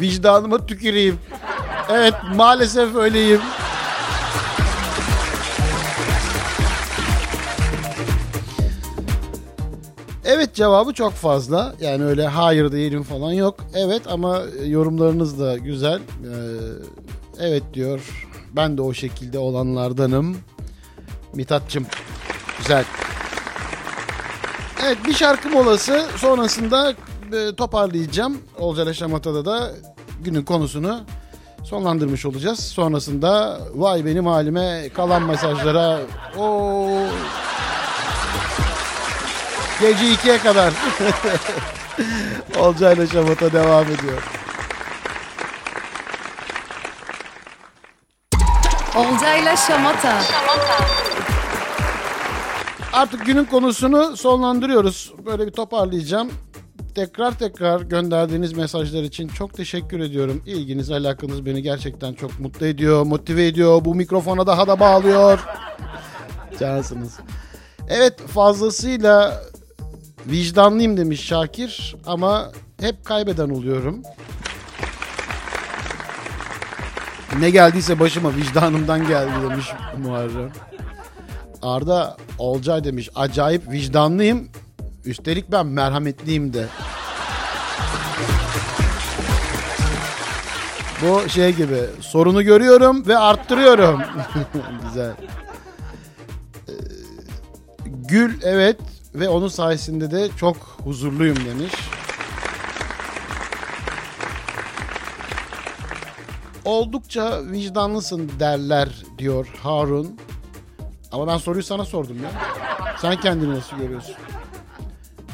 vicdanıma 0.00 0.66
tüküreyim. 0.66 1.18
Evet 1.90 2.14
maalesef 2.34 2.94
öyleyim. 2.94 3.40
Cevabı 10.56 10.92
çok 10.92 11.12
fazla. 11.12 11.74
Yani 11.80 12.04
öyle 12.04 12.26
hayır 12.26 12.72
değilim 12.72 13.02
falan 13.02 13.32
yok. 13.32 13.56
Evet 13.74 14.02
ama 14.08 14.42
yorumlarınız 14.66 15.40
da 15.40 15.58
güzel. 15.58 15.98
Ee, 15.98 16.02
evet 17.40 17.62
diyor. 17.74 18.26
Ben 18.56 18.78
de 18.78 18.82
o 18.82 18.94
şekilde 18.94 19.38
olanlardanım. 19.38 20.36
Mithatçım. 21.34 21.86
Güzel. 22.58 22.84
Evet 24.84 24.98
bir 25.06 25.14
şarkı 25.14 25.48
molası. 25.48 26.06
Sonrasında 26.16 26.94
e, 27.32 27.54
toparlayacağım. 27.54 28.38
Olcay 28.58 28.94
Şamata'da 28.94 29.44
da 29.44 29.70
günün 30.24 30.42
konusunu 30.42 31.00
sonlandırmış 31.64 32.26
olacağız. 32.26 32.58
Sonrasında 32.58 33.60
vay 33.74 34.04
benim 34.04 34.26
halime 34.26 34.88
kalan 34.94 35.22
mesajlara 35.22 36.00
o 36.38 36.88
Gece 39.80 40.04
2'ye 40.04 40.38
kadar. 40.38 40.72
Olcayla 42.58 43.06
Şamata 43.06 43.52
devam 43.52 43.84
ediyor. 43.84 44.22
Olcayla 48.96 49.56
Şamata. 49.56 50.22
Artık 52.92 53.26
günün 53.26 53.44
konusunu 53.44 54.16
sonlandırıyoruz. 54.16 55.12
Böyle 55.26 55.46
bir 55.46 55.52
toparlayacağım. 55.52 56.30
Tekrar 56.94 57.38
tekrar 57.38 57.80
gönderdiğiniz 57.80 58.52
mesajlar 58.52 59.02
için 59.02 59.28
çok 59.28 59.54
teşekkür 59.54 60.00
ediyorum. 60.00 60.42
İlginiz, 60.46 60.90
alakanız 60.90 61.46
beni 61.46 61.62
gerçekten 61.62 62.14
çok 62.14 62.40
mutlu 62.40 62.66
ediyor, 62.66 63.02
motive 63.02 63.46
ediyor. 63.46 63.84
Bu 63.84 63.94
mikrofona 63.94 64.46
daha 64.46 64.66
da 64.66 64.80
bağlıyor. 64.80 65.38
Cansınız. 66.60 67.16
Evet 67.88 68.20
fazlasıyla 68.26 69.42
vicdanlıyım 70.26 70.96
demiş 70.96 71.24
Şakir 71.24 71.96
ama 72.06 72.52
hep 72.80 73.04
kaybeden 73.04 73.50
oluyorum. 73.50 74.02
Ne 77.38 77.50
geldiyse 77.50 78.00
başıma 78.00 78.36
vicdanımdan 78.36 79.08
geldi 79.08 79.32
demiş 79.50 79.66
Muharrem. 80.02 80.50
Arda 81.62 82.16
Olcay 82.38 82.84
demiş 82.84 83.10
acayip 83.14 83.70
vicdanlıyım. 83.70 84.48
Üstelik 85.04 85.52
ben 85.52 85.66
merhametliyim 85.66 86.52
de. 86.52 86.66
Bu 91.02 91.28
şey 91.28 91.52
gibi 91.52 91.80
sorunu 92.00 92.42
görüyorum 92.42 93.06
ve 93.06 93.18
arttırıyorum. 93.18 94.02
Güzel. 94.88 95.10
Ee, 96.68 96.72
Gül 97.86 98.42
evet 98.42 98.80
ve 99.16 99.28
onun 99.28 99.48
sayesinde 99.48 100.10
de 100.10 100.28
çok 100.36 100.56
huzurluyum 100.84 101.36
demiş. 101.36 101.72
Oldukça 106.64 107.40
vicdanlısın 107.50 108.30
derler 108.40 108.88
diyor 109.18 109.46
Harun. 109.62 110.18
Ama 111.12 111.26
ben 111.26 111.36
soruyu 111.36 111.62
sana 111.62 111.84
sordum 111.84 112.16
ya. 112.22 112.30
Sen 113.00 113.20
kendini 113.20 113.54
nasıl 113.54 113.76
görüyorsun? 113.76 114.14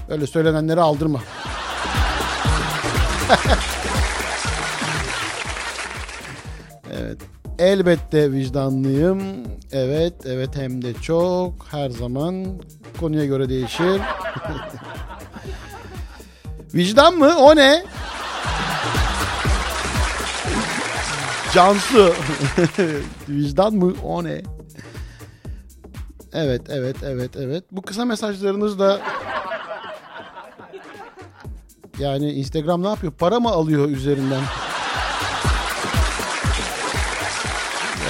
Öyle 0.09 0.27
söylenenleri 0.27 0.81
aldırma. 0.81 1.21
elbette 7.59 8.33
vicdanlıyım. 8.33 9.23
Evet, 9.73 10.15
evet 10.27 10.57
hem 10.57 10.83
de 10.83 10.95
çok. 10.95 11.67
Her 11.71 11.91
zaman 11.91 12.47
konuya 13.01 13.25
göre 13.25 13.49
değişir. 13.49 14.01
Vicdan 16.75 17.15
mı? 17.15 17.37
O 17.39 17.57
ne? 17.57 17.85
Cansu. 21.55 22.15
Vicdan 23.29 23.75
mı? 23.75 23.93
O 24.05 24.25
ne? 24.25 24.43
Evet, 26.33 26.63
evet, 26.69 26.97
evet, 27.05 27.31
evet. 27.37 27.65
Bu 27.73 27.83
kısa 27.83 28.05
mesajlarınız 28.05 28.79
da 28.79 29.01
yani 31.99 32.33
Instagram 32.33 32.83
ne 32.83 32.89
yapıyor? 32.89 33.13
Para 33.13 33.41
mı 33.41 33.49
alıyor 33.49 33.89
üzerinden? 33.89 34.43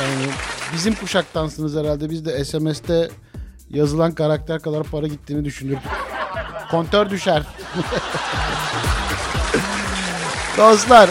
Yani 0.02 0.26
bizim 0.74 0.94
kuşaktansınız 0.94 1.76
herhalde. 1.76 2.10
Biz 2.10 2.24
de 2.24 2.44
SMS'te 2.44 3.10
yazılan 3.70 4.12
karakter 4.12 4.60
kadar 4.60 4.82
para 4.82 5.06
gittiğini 5.06 5.44
düşünürdük. 5.44 5.82
Kontör 6.70 7.10
düşer. 7.10 7.42
Dostlar 10.58 11.10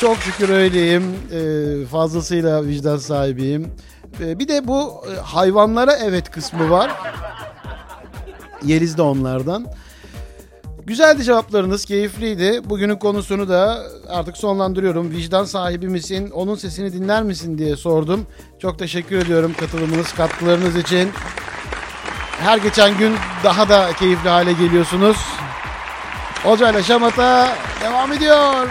çok 0.00 0.16
şükür 0.16 0.48
öyleyim. 0.48 1.16
Ee, 1.32 1.86
fazlasıyla 1.86 2.64
vicdan 2.66 2.96
sahibiyim. 2.96 3.72
Ee, 4.20 4.38
bir 4.38 4.48
de 4.48 4.68
bu 4.68 5.04
e, 5.12 5.20
hayvanlara 5.20 5.96
evet 5.96 6.30
kısmı 6.30 6.70
var. 6.70 6.90
Yeliz 8.64 8.98
de 8.98 9.02
onlardan. 9.02 9.66
Güzeldi 10.86 11.24
cevaplarınız, 11.24 11.84
keyifliydi. 11.84 12.60
Bugünün 12.64 12.96
konusunu 12.96 13.48
da 13.48 13.82
artık 14.08 14.36
sonlandırıyorum. 14.36 15.10
Vicdan 15.10 15.44
sahibi 15.44 15.88
misin, 15.88 16.30
onun 16.30 16.54
sesini 16.54 16.92
dinler 16.92 17.22
misin 17.22 17.58
diye 17.58 17.76
sordum. 17.76 18.26
Çok 18.58 18.78
teşekkür 18.78 19.16
ediyorum 19.18 19.54
katılımınız, 19.60 20.12
katkılarınız 20.12 20.76
için. 20.76 21.10
Her 22.40 22.58
geçen 22.58 22.98
gün 22.98 23.14
daha 23.44 23.68
da 23.68 23.92
keyifli 23.92 24.28
hale 24.28 24.52
geliyorsunuz. 24.52 25.16
Olcayla 26.44 26.82
Şamata 26.82 27.56
devam 27.82 28.12
ediyor. 28.12 28.68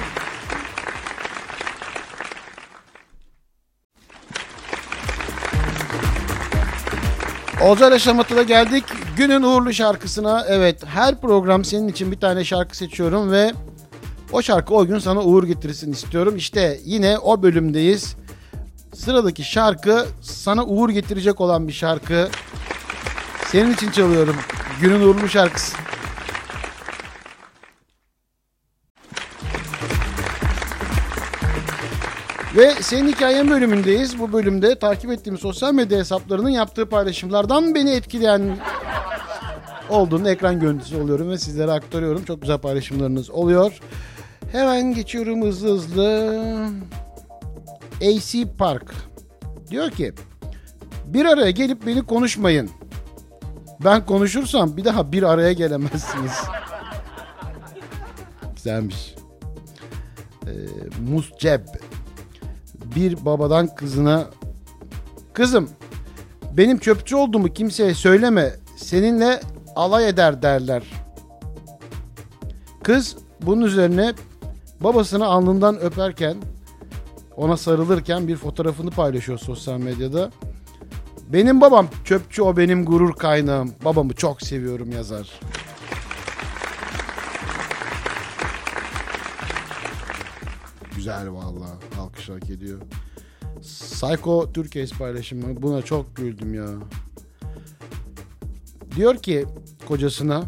Olcayla 7.61 7.99
Şamata'da 7.99 8.43
geldik. 8.43 8.83
Günün 9.17 9.43
uğurlu 9.43 9.73
şarkısına. 9.73 10.45
Evet 10.47 10.85
her 10.85 11.21
program 11.21 11.65
senin 11.65 11.87
için 11.87 12.11
bir 12.11 12.19
tane 12.19 12.43
şarkı 12.43 12.77
seçiyorum 12.77 13.31
ve 13.31 13.51
o 14.31 14.41
şarkı 14.41 14.73
o 14.73 14.85
gün 14.85 14.99
sana 14.99 15.21
uğur 15.21 15.43
getirsin 15.43 15.91
istiyorum. 15.91 16.35
İşte 16.37 16.79
yine 16.85 17.17
o 17.17 17.43
bölümdeyiz. 17.43 18.15
Sıradaki 18.93 19.43
şarkı 19.43 20.05
sana 20.21 20.65
uğur 20.65 20.89
getirecek 20.89 21.41
olan 21.41 21.67
bir 21.67 21.73
şarkı. 21.73 22.29
Senin 23.47 23.73
için 23.73 23.91
çalıyorum. 23.91 24.35
Günün 24.81 25.01
uğurlu 25.01 25.29
şarkısı. 25.29 25.77
Ve 32.55 32.73
senin 32.81 33.11
hikayen 33.11 33.49
bölümündeyiz. 33.49 34.19
Bu 34.19 34.33
bölümde 34.33 34.79
takip 34.79 35.11
ettiğim 35.11 35.37
sosyal 35.37 35.73
medya 35.73 35.99
hesaplarının 35.99 36.49
yaptığı 36.49 36.89
paylaşımlardan 36.89 37.75
beni 37.75 37.91
etkileyen 37.91 38.57
olduğunu 39.91 40.29
ekran 40.29 40.59
görüntüsü 40.59 40.97
oluyorum 40.97 41.29
ve 41.29 41.37
sizlere 41.37 41.71
aktarıyorum. 41.71 42.25
Çok 42.25 42.41
güzel 42.41 42.57
paylaşımlarınız 42.57 43.29
oluyor. 43.29 43.79
Hemen 44.51 44.93
geçiyorum 44.93 45.45
hızlı 45.45 45.73
hızlı. 45.73 46.41
AC 48.01 48.57
Park 48.57 48.93
diyor 49.69 49.91
ki 49.91 50.13
bir 51.05 51.25
araya 51.25 51.51
gelip 51.51 51.85
beni 51.85 52.05
konuşmayın. 52.05 52.69
Ben 53.83 54.05
konuşursam 54.05 54.77
bir 54.77 54.85
daha 54.85 55.11
bir 55.11 55.23
araya 55.23 55.53
gelemezsiniz. 55.53 56.31
Güzelmiş. 58.55 59.15
Ee, 60.47 60.51
Musceb 61.09 61.61
bir 62.95 63.25
babadan 63.25 63.75
kızına 63.75 64.25
kızım 65.33 65.69
benim 66.57 66.77
çöpçü 66.77 67.15
olduğumu 67.15 67.53
kimseye 67.53 67.93
söyleme 67.93 68.51
seninle 68.77 69.41
alay 69.75 70.09
eder 70.09 70.41
derler. 70.41 70.83
Kız 72.83 73.15
bunun 73.41 73.61
üzerine 73.61 74.13
babasını 74.79 75.25
alnından 75.25 75.79
öperken 75.79 76.37
ona 77.35 77.57
sarılırken 77.57 78.27
bir 78.27 78.35
fotoğrafını 78.35 78.91
paylaşıyor 78.91 79.37
sosyal 79.37 79.77
medyada. 79.77 80.31
Benim 81.33 81.61
babam 81.61 81.87
çöpçü 82.05 82.41
o 82.41 82.57
benim 82.57 82.85
gurur 82.85 83.13
kaynağım. 83.13 83.73
Babamı 83.85 84.13
çok 84.13 84.41
seviyorum 84.41 84.91
yazar. 84.91 85.39
Güzel 90.95 91.31
vallahi. 91.31 91.99
Alkış 91.99 92.29
hak 92.29 92.49
ediyor. 92.49 92.81
Psycho 93.61 94.53
Türkiye 94.53 94.85
paylaşımı. 94.99 95.61
Buna 95.61 95.81
çok 95.81 96.15
güldüm 96.15 96.53
ya. 96.53 96.67
Diyor 98.95 99.17
ki 99.17 99.45
kocasına 99.87 100.43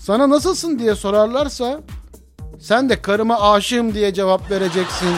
sana 0.00 0.30
nasılsın 0.30 0.78
diye 0.78 0.94
sorarlarsa 0.94 1.80
sen 2.58 2.88
de 2.88 3.02
karıma 3.02 3.52
aşığım 3.52 3.94
diye 3.94 4.14
cevap 4.14 4.50
vereceksin. 4.50 5.08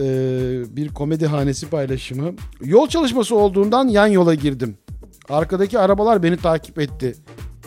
Ee, 0.00 0.76
bir 0.76 0.88
komedi 0.88 1.26
hanesi 1.26 1.70
paylaşımı. 1.70 2.32
Yol 2.60 2.88
çalışması 2.88 3.36
olduğundan 3.36 3.88
yan 3.88 4.06
yola 4.06 4.34
girdim. 4.34 4.78
Arkadaki 5.28 5.78
arabalar 5.78 6.22
beni 6.22 6.36
takip 6.36 6.78
etti. 6.78 7.14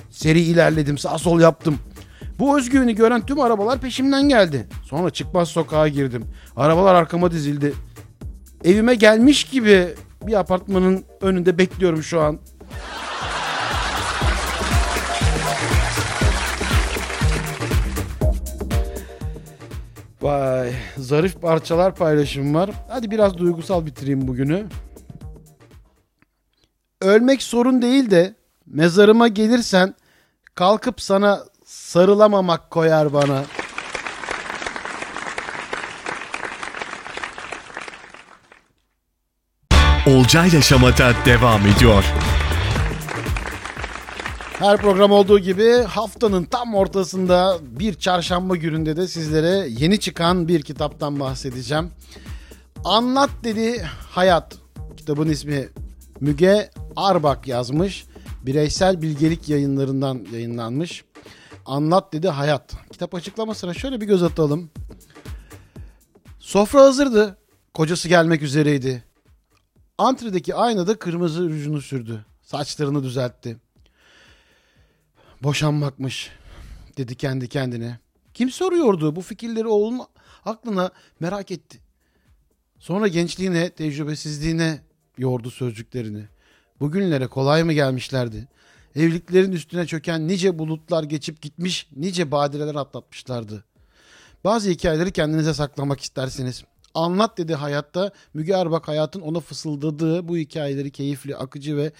Seri 0.09 0.41
ilerledim, 0.41 0.97
sağ 0.97 1.17
sol 1.17 1.39
yaptım. 1.39 1.77
Bu 2.39 2.57
özgüveni 2.57 2.95
gören 2.95 3.25
tüm 3.25 3.39
arabalar 3.39 3.79
peşimden 3.79 4.29
geldi. 4.29 4.67
Sonra 4.83 5.09
çıkmaz 5.09 5.49
sokağa 5.49 5.87
girdim. 5.87 6.25
Arabalar 6.55 6.95
arkama 6.95 7.31
dizildi. 7.31 7.73
Evime 8.63 8.95
gelmiş 8.95 9.43
gibi 9.43 9.87
bir 10.23 10.33
apartmanın 10.33 11.05
önünde 11.21 11.57
bekliyorum 11.57 12.03
şu 12.03 12.21
an. 12.21 12.39
Vay, 20.21 20.73
zarif 20.97 21.41
parçalar 21.41 21.95
paylaşım 21.95 22.55
var. 22.55 22.69
Hadi 22.89 23.11
biraz 23.11 23.37
duygusal 23.37 23.85
bitireyim 23.85 24.27
bugünü. 24.27 24.65
Ölmek 27.01 27.43
sorun 27.43 27.81
değil 27.81 28.11
de 28.11 28.35
mezarıma 28.65 29.27
gelirsen 29.27 29.95
kalkıp 30.55 31.01
sana 31.01 31.39
sarılamamak 31.65 32.71
koyar 32.71 33.13
bana. 33.13 33.43
Olcayla 40.21 40.61
Şamata 40.61 41.13
devam 41.25 41.67
ediyor. 41.67 42.03
Her 44.59 44.77
program 44.77 45.11
olduğu 45.11 45.39
gibi 45.39 45.71
haftanın 45.71 46.43
tam 46.43 46.75
ortasında 46.75 47.57
bir 47.61 47.93
çarşamba 47.93 48.55
gününde 48.55 48.97
de 48.97 49.07
sizlere 49.07 49.67
yeni 49.69 49.99
çıkan 49.99 50.47
bir 50.47 50.61
kitaptan 50.61 51.19
bahsedeceğim. 51.19 51.91
Anlat 52.83 53.29
dedi 53.43 53.81
hayat. 54.09 54.57
Kitabın 54.97 55.29
ismi 55.29 55.67
Müge 56.19 56.69
Arbak 56.95 57.47
yazmış. 57.47 58.05
Bireysel 58.41 59.01
bilgelik 59.01 59.49
yayınlarından 59.49 60.25
yayınlanmış. 60.33 61.03
Anlat 61.65 62.13
dedi 62.13 62.29
hayat. 62.29 62.73
Kitap 62.91 63.15
açıklamasına 63.15 63.73
şöyle 63.73 64.01
bir 64.01 64.07
göz 64.07 64.23
atalım. 64.23 64.69
Sofra 66.39 66.81
hazırdı. 66.81 67.37
Kocası 67.73 68.09
gelmek 68.09 68.41
üzereydi. 68.41 69.10
Antredeki 70.01 70.55
aynada 70.55 70.99
kırmızı 70.99 71.49
rujunu 71.49 71.81
sürdü. 71.81 72.25
Saçlarını 72.41 73.03
düzeltti. 73.03 73.57
Boşanmakmış 75.43 76.31
dedi 76.97 77.15
kendi 77.15 77.47
kendine. 77.47 77.99
Kim 78.33 78.51
soruyordu 78.51 79.15
bu 79.15 79.21
fikirleri 79.21 79.67
oğlun 79.67 80.01
aklına 80.45 80.91
merak 81.19 81.51
etti. 81.51 81.79
Sonra 82.79 83.07
gençliğine, 83.07 83.69
tecrübesizliğine 83.69 84.81
yordu 85.17 85.51
sözcüklerini. 85.51 86.25
Bugünlere 86.79 87.27
kolay 87.27 87.63
mı 87.63 87.73
gelmişlerdi? 87.73 88.47
Evliliklerin 88.95 89.51
üstüne 89.51 89.85
çöken 89.85 90.27
nice 90.27 90.59
bulutlar 90.59 91.03
geçip 91.03 91.41
gitmiş, 91.41 91.87
nice 91.95 92.31
badireler 92.31 92.75
atlatmışlardı. 92.75 93.63
Bazı 94.43 94.69
hikayeleri 94.69 95.11
kendinize 95.11 95.53
saklamak 95.53 95.99
istersiniz. 95.99 96.63
Anlat 96.93 97.37
dedi 97.37 97.55
hayatta. 97.55 98.11
Müge 98.33 98.55
Arbak 98.55 98.87
hayatın 98.87 99.21
ona 99.21 99.39
fısıldadığı 99.39 100.27
bu 100.27 100.37
hikayeleri 100.37 100.91
keyifli, 100.91 101.35
akıcı 101.35 101.77
ve 101.77 101.91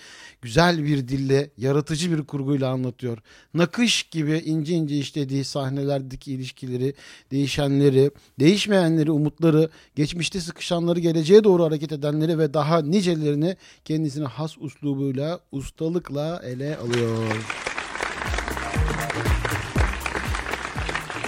güzel 0.41 0.83
bir 0.83 1.07
dille, 1.07 1.49
yaratıcı 1.57 2.17
bir 2.17 2.23
kurguyla 2.23 2.69
anlatıyor. 2.69 3.17
Nakış 3.53 4.03
gibi 4.03 4.37
ince 4.37 4.73
ince 4.73 4.97
işlediği 4.97 5.43
sahnelerdeki 5.43 6.31
ilişkileri, 6.31 6.93
değişenleri, 7.31 8.11
değişmeyenleri, 8.39 9.11
umutları, 9.11 9.69
geçmişte 9.95 10.39
sıkışanları, 10.39 10.99
geleceğe 10.99 11.43
doğru 11.43 11.63
hareket 11.63 11.91
edenleri 11.91 12.37
ve 12.37 12.53
daha 12.53 12.81
nicelerini 12.81 13.57
kendisine 13.85 14.25
has 14.25 14.57
uslubuyla, 14.57 15.39
ustalıkla 15.51 16.41
ele 16.43 16.77
alıyor. 16.77 17.70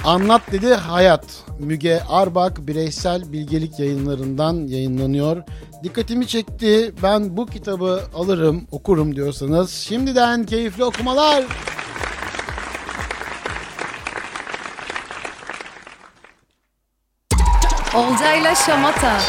Anlat 0.06 0.42
dedi 0.52 0.74
hayat. 0.74 1.26
Müge 1.60 2.02
Arbak 2.10 2.68
bireysel 2.68 3.32
bilgelik 3.32 3.80
yayınlarından 3.80 4.68
yayınlanıyor. 4.68 5.44
Dikkatimi 5.84 6.28
çekti. 6.28 6.94
Ben 7.04 7.38
bu 7.38 7.46
kitabı 7.46 8.02
alırım, 8.16 8.68
okurum 8.72 9.16
diyorsanız 9.16 9.72
şimdiden 9.72 10.46
keyifli 10.46 10.84
okumalar. 10.84 11.44
Olcayla 17.96 18.56
Şamata. 18.56 19.20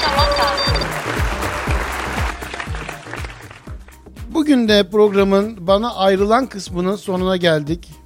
Bugün 4.29 4.69
de 4.69 4.91
programın 4.91 5.67
bana 5.67 5.95
ayrılan 5.95 6.47
kısmının 6.47 6.97
sonuna 6.97 7.37
geldik. 7.37 8.04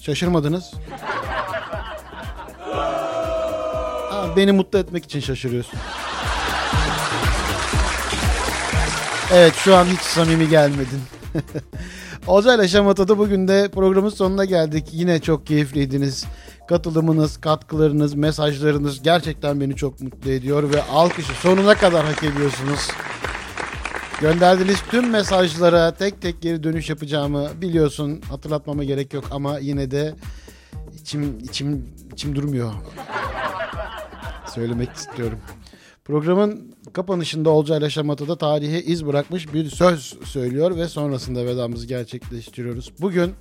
Şaşırmadınız. 0.00 0.72
Ha, 4.10 4.26
beni 4.36 4.52
mutlu 4.52 4.78
etmek 4.78 5.04
için 5.04 5.20
şaşırıyorsun. 5.20 5.78
Evet 9.32 9.54
şu 9.54 9.76
an 9.76 9.84
hiç 9.84 10.00
samimi 10.00 10.48
gelmedin. 10.48 11.00
Olcayla 12.26 12.68
Şamata'da 12.68 13.18
bugün 13.18 13.48
de 13.48 13.68
programın 13.74 14.08
sonuna 14.08 14.44
geldik. 14.44 14.88
Yine 14.92 15.20
çok 15.20 15.46
keyifliydiniz. 15.46 16.24
Katılımınız, 16.68 17.40
katkılarınız, 17.40 18.14
mesajlarınız 18.14 19.02
gerçekten 19.02 19.60
beni 19.60 19.76
çok 19.76 20.00
mutlu 20.00 20.30
ediyor 20.30 20.72
ve 20.74 20.82
alkışı 20.82 21.32
sonuna 21.32 21.74
kadar 21.74 22.06
hak 22.06 22.24
ediyorsunuz. 22.24 22.88
Gönderdiğiniz 24.20 24.82
tüm 24.90 25.10
mesajlara 25.10 25.94
tek 25.94 26.22
tek 26.22 26.42
geri 26.42 26.62
dönüş 26.62 26.90
yapacağımı 26.90 27.50
biliyorsun. 27.60 28.20
Hatırlatmama 28.20 28.84
gerek 28.84 29.14
yok 29.14 29.24
ama 29.30 29.58
yine 29.58 29.90
de 29.90 30.14
içim 31.00 31.38
içim 31.38 31.94
içim 32.12 32.34
durmuyor. 32.34 32.72
Söylemek 34.54 34.92
istiyorum. 34.92 35.38
Programın 36.04 36.74
kapanışında 36.92 37.50
Olcayla 37.50 37.90
Şamata'da 37.90 38.38
tarihe 38.38 38.82
iz 38.82 39.06
bırakmış 39.06 39.54
bir 39.54 39.70
söz 39.70 40.18
söylüyor 40.24 40.76
ve 40.76 40.88
sonrasında 40.88 41.46
vedamızı 41.46 41.86
gerçekleştiriyoruz. 41.86 42.92
Bugün 43.00 43.34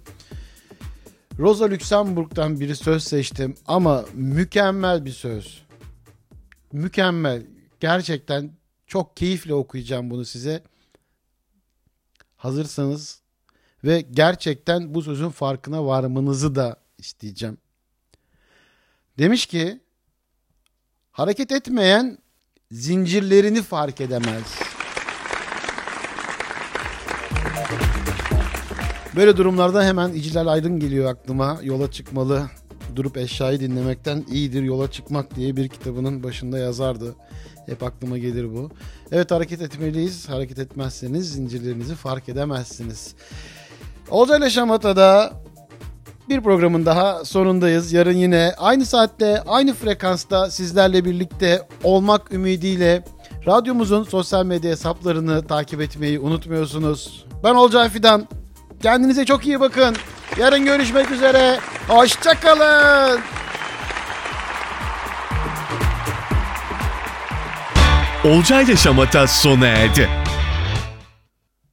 Rosa 1.40 1.72
Luxemburg'dan 1.72 2.60
bir 2.60 2.76
söz 2.76 3.04
seçtim 3.04 3.56
ama 3.68 4.06
mükemmel 4.14 5.06
bir 5.06 5.12
söz. 5.12 5.64
Mükemmel. 6.74 7.44
Gerçekten 7.80 8.59
çok 8.90 9.18
keyifle 9.18 9.54
okuyacağım 9.54 10.10
bunu 10.10 10.26
size. 10.26 10.64
Hazırsanız 12.36 13.22
ve 13.84 14.02
gerçekten 14.02 14.94
bu 14.94 15.02
sözün 15.02 15.30
farkına 15.30 15.86
varmanızı 15.86 16.56
da 16.56 16.78
isteyeceğim. 16.98 17.58
Demiş 19.18 19.46
ki 19.46 19.80
hareket 21.12 21.52
etmeyen 21.52 22.18
zincirlerini 22.72 23.62
fark 23.62 24.02
edemez. 24.02 24.60
Böyle 29.16 29.38
durumlarda 29.38 29.84
hemen 29.84 30.14
İclal 30.14 30.48
Aydın 30.48 30.80
geliyor 30.80 31.12
aklıma. 31.12 31.60
Yola 31.64 31.92
çıkmalı, 31.92 32.50
durup 32.96 33.18
eşyayı 33.18 33.60
dinlemekten 33.60 34.26
iyidir 34.32 34.64
yola 34.64 34.92
çıkmak 34.92 35.36
diye 35.36 35.56
bir 35.56 35.70
kitabının 35.70 36.24
başında 36.24 36.60
yazardı. 36.60 37.16
Hep 37.70 37.84
aklıma 37.84 38.18
gelir 38.18 38.56
bu. 38.56 38.70
Evet 39.12 39.32
hareket 39.32 39.62
etmeliyiz. 39.62 40.30
Hareket 40.30 40.60
etmezseniz 40.60 41.32
zincirlerinizi 41.34 41.96
fark 41.96 42.30
edemezsiniz. 42.30 43.16
Olcayla 44.10 44.50
Şamata'da 44.50 45.34
bir 46.30 46.42
programın 46.42 46.86
daha 46.86 47.26
sonundayız. 47.26 47.94
Yarın 47.94 48.18
yine 48.18 48.54
aynı 48.58 48.86
saatte, 48.86 49.42
aynı 49.48 49.74
frekansta 49.74 50.52
sizlerle 50.52 51.06
birlikte 51.06 51.68
olmak 51.84 52.34
ümidiyle 52.34 53.04
radyomuzun 53.48 54.04
sosyal 54.04 54.46
medya 54.46 54.72
hesaplarını 54.72 55.48
takip 55.48 55.82
etmeyi 55.82 56.20
unutmuyorsunuz. 56.20 57.26
Ben 57.44 57.56
Olcay 57.56 57.90
Fidan. 57.90 58.28
Kendinize 58.82 59.26
çok 59.26 59.48
iyi 59.48 59.60
bakın. 59.60 59.96
Yarın 60.38 60.66
görüşmek 60.66 61.12
üzere. 61.12 61.60
Hoşçakalın. 61.88 63.39
Olcayla 68.24 68.76
Şamata 68.76 69.28
sona 69.28 69.68
erdi. 69.68 70.10